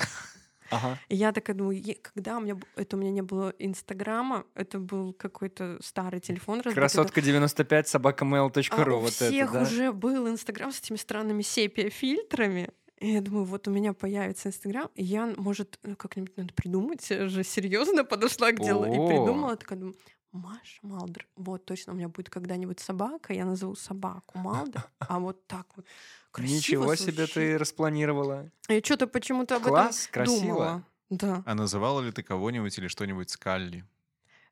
[0.73, 0.99] Ага.
[1.09, 4.79] И я такая думаю, «Е- когда у меня это у меня не было Инстаграма, это
[4.79, 6.63] был какой-то старый телефон.
[6.63, 8.93] Красотка 95 собака А mail.ru.
[8.97, 9.63] у Вот всех это, да?
[9.63, 12.71] уже был Инстаграм с этими странными сепия-фильтрами.
[12.99, 17.05] И я думаю, вот у меня появится Инстаграм, и я, может, ну, как-нибудь надо придумать.
[17.11, 19.07] Я же серьезно подошла к делу и О.
[19.09, 19.57] придумала.
[19.57, 19.97] Такая думаю,
[20.33, 21.27] Маша Малдер.
[21.37, 24.85] Вот точно у меня будет когда-нибудь собака, я назову собаку Малдер.
[24.99, 25.87] А вот так вот
[26.31, 27.35] красиво Ничего себе звучит.
[27.35, 28.51] ты распланировала.
[28.69, 30.41] Я что-то почему-то об Класс, этом красиво.
[30.41, 30.83] думала.
[31.11, 31.43] Да.
[31.45, 33.85] А называла ли ты кого-нибудь или что-нибудь Скалли?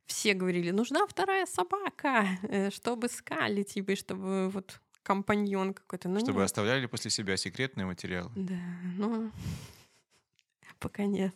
[0.07, 6.09] все говорили, нужна вторая собака, э, чтобы скали, типа, и чтобы вот компаньон какой-то.
[6.09, 6.47] Ну, Чтобы нет.
[6.47, 8.29] оставляли после себя секретные материалы?
[8.35, 8.59] Да,
[8.97, 9.31] ну,
[10.81, 11.35] пока нет.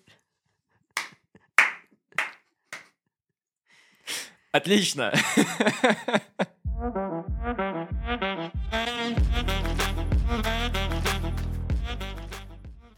[4.55, 5.11] Отлично.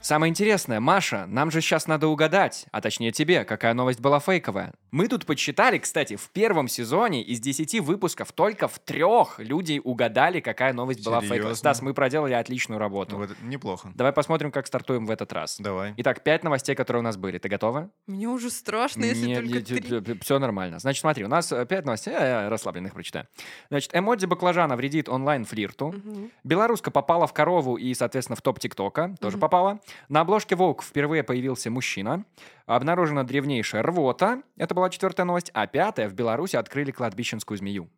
[0.06, 4.72] Самое интересное, Маша, нам же сейчас надо угадать, а точнее тебе, какая новость была фейковая.
[4.92, 10.38] Мы тут подсчитали, кстати, в первом сезоне из 10 выпусков только в трех людей угадали,
[10.38, 11.38] какая новость была фейковая.
[11.38, 11.54] Серьезно?
[11.56, 13.16] Стас, мы проделали отличную работу.
[13.16, 13.90] Вот неплохо.
[13.96, 15.56] Давай посмотрим, как стартуем в этот раз.
[15.58, 15.92] Давай.
[15.96, 17.38] Итак, пять новостей, которые у нас были.
[17.38, 17.90] Ты готова?
[18.06, 19.60] Мне уже страшно, если только
[20.04, 20.20] три.
[20.20, 20.78] все нормально.
[20.78, 23.26] Значит, смотри, у нас э, пять новостей, а я расслабленных прочитаю.
[23.70, 25.88] Значит, эмодзи баклажана вредит онлайн-флирту.
[25.88, 26.30] Мгм.
[26.44, 29.16] Белоруска попала в корову и, соответственно, в топ ТикТока.
[29.20, 29.40] Тоже Мгм.
[29.40, 29.80] попала.
[30.08, 32.24] На обложке Vogue впервые появился мужчина.
[32.66, 34.42] Обнаружена древнейшая рвота.
[34.56, 35.50] Это была четвертая новость.
[35.54, 37.90] А пятая, в Беларуси открыли кладбищенскую змею.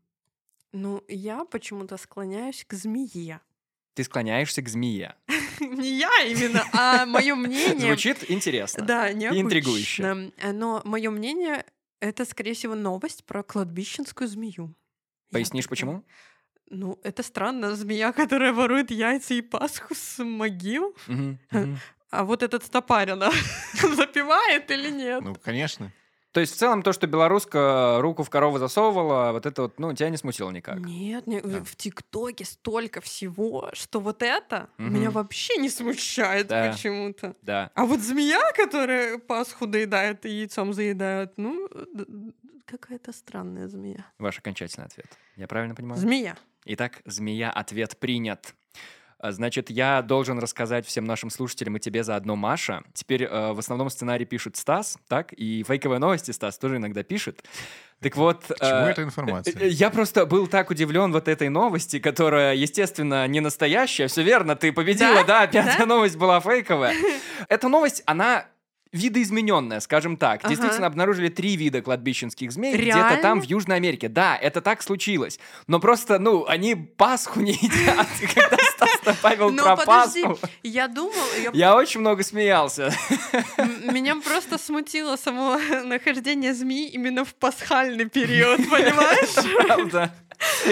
[0.72, 3.40] Ну, я почему-то склоняюсь к змее.
[3.94, 5.14] Ты склоняешься к змее.
[5.60, 7.80] Не я именно, а мое мнение...
[7.80, 8.84] Звучит интересно.
[8.84, 9.42] Да, необычно.
[9.42, 10.30] интригующе.
[10.52, 11.64] Но мое мнение
[12.00, 14.74] это, скорее всего, новость про кладбищенскую змею.
[15.32, 16.04] Пояснишь, почему?
[16.70, 20.94] Ну, это странно, змея, которая ворует яйца и пасху с могил.
[21.06, 21.78] Мгм, мгм.
[22.10, 23.30] А вот этот стопарина
[23.96, 25.22] запивает или нет?
[25.22, 25.92] Ну, конечно.
[26.32, 29.94] То есть, в целом, то, что белоруска руку в корову засовывала, вот это вот, ну,
[29.94, 30.78] тебя не смутило никак.
[30.78, 31.64] Нет, не- Да.
[31.64, 34.94] в ТикТоке столько всего, что вот это Мгм.
[34.94, 36.70] меня вообще не смущает Да.
[36.70, 37.34] почему-то.
[37.42, 37.70] Да.
[37.74, 41.66] А вот змея, которая пасху доедает и яйцом заедает, ну,
[42.66, 44.04] какая-то странная змея.
[44.18, 45.06] Ваш окончательный ответ.
[45.36, 45.98] Я правильно понимаю?
[46.00, 46.36] Змея.
[46.70, 48.54] Итак, змея, ответ принят.
[49.18, 52.82] А, Значит, я должен рассказать всем нашим слушателям и тебе заодно, Маша.
[52.92, 55.32] Теперь э, в основном сценарий пишет Стас, так?
[55.32, 57.42] И фейковые новости Стас тоже иногда пишет.
[58.00, 58.44] Так вот...
[58.44, 59.54] К чему э, эта информация?
[59.58, 64.06] э, Я просто был так удивлен вот этой новости, которая, естественно, не настоящая.
[64.08, 65.40] Все верно, ты победила, да?
[65.40, 65.46] Да?
[65.46, 65.86] Пятая Да?
[65.86, 66.94] новость была фейковая.
[67.48, 68.44] Эта новость, она
[68.92, 70.40] видоизмененная, скажем так.
[70.40, 70.48] Ага.
[70.48, 74.08] Действительно, обнаружили три вида кладбищенских змей где-то там, в Южной Америке.
[74.08, 75.38] Да, это так случилось.
[75.66, 78.06] Но просто, ну, они Пасху не едят.
[78.34, 81.14] Когда Стас добавил про Пасху, я думала,
[81.52, 82.92] я- очень много смеялся.
[83.58, 89.66] меня просто смутило само нахождение змеи именно в пасхальный период, понимаешь?
[89.66, 90.12] Правда.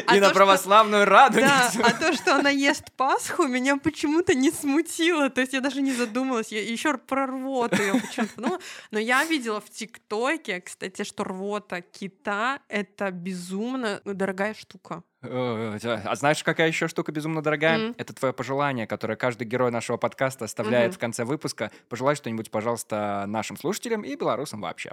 [0.07, 1.41] А И то, на православную раду.
[1.41, 5.29] Да, а то, что она ест Пасху, меня почему-то не смутило.
[5.31, 6.53] То есть я даже не задумалась.
[6.53, 8.61] Я еще про рвоту я почему-то подумала.
[8.91, 15.03] Но я видела в ТикТоке, кстати, что рвота кита— это безумно дорогая штука.
[15.23, 17.79] Э, А знаешь, какая еще штука безумно дорогая?
[17.89, 17.95] М.
[17.99, 20.97] Это твое пожелание, которое каждый герой нашего подкаста оставляет Мгм.
[20.97, 21.73] в конце выпуска.
[21.89, 24.93] Пожелай что-нибудь, пожалуйста, нашим слушателям и белорусам вообще.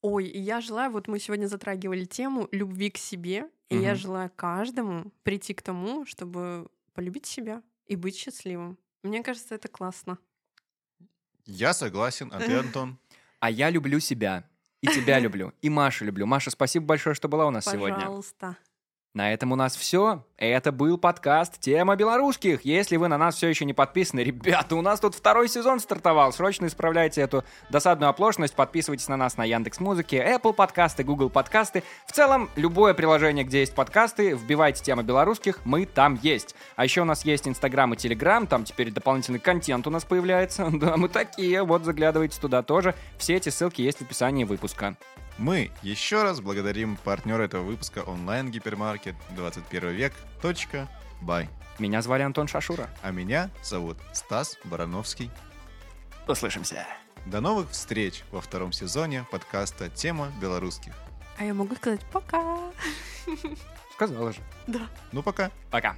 [0.00, 5.12] Ой, я желаю, вот мы сегодня затрагивали тему любви к себе, и я желаю каждому
[5.22, 8.78] прийти к тому, чтобы полюбить себя и быть счастливым.
[9.02, 10.18] Мне кажется, это классно.
[11.46, 12.98] Я согласен, а ты, Антон?
[13.40, 14.48] А я люблю себя.
[14.80, 15.52] И тебя люблю.
[15.60, 16.24] И Машу люблю.
[16.24, 17.96] Маша, спасибо большое, что была у нас сегодня.
[17.96, 18.56] Пожалуйста.
[19.12, 20.26] На этом у нас все.
[20.36, 22.64] Это был подкаст «Тема белорусских».
[22.64, 26.32] Если вы на нас все еще не подписаны, ребята, у нас тут второй сезон стартовал.
[26.32, 28.56] Срочно исправляйте эту досадную оплошность.
[28.56, 31.84] Подписывайтесь на нас на Яндекс Музыке, Apple подкасты, Google подкасты.
[32.08, 36.56] В целом, любое приложение, где есть подкасты, вбивайте «Тема белорусских», мы там есть.
[36.74, 40.68] А еще у нас есть Инстаграм и Телеграм, там теперь дополнительный контент у нас появляется.
[40.84, 42.94] Да, мы такие, вот заглядывайте туда тоже.
[43.16, 44.96] Все эти ссылки есть в описании выпуска.
[45.38, 50.12] Мы еще раз благодарим партнера этого выпуска онлайн-гипермаркет 21 век.
[50.44, 50.86] Точка.
[51.22, 51.48] Бай.
[51.78, 52.90] Меня звали Антон Шашура.
[53.00, 55.30] А меня зовут Стас Барановский.
[56.28, 56.86] Услышимся.
[57.24, 60.92] До новых встреч во втором сезоне подкаста «Тема белорусских».
[61.38, 62.58] А я могу сказать пока.
[63.94, 64.40] Сказала же.
[64.66, 64.82] Да.
[65.12, 65.50] Ну, пока.
[65.70, 65.96] Пока.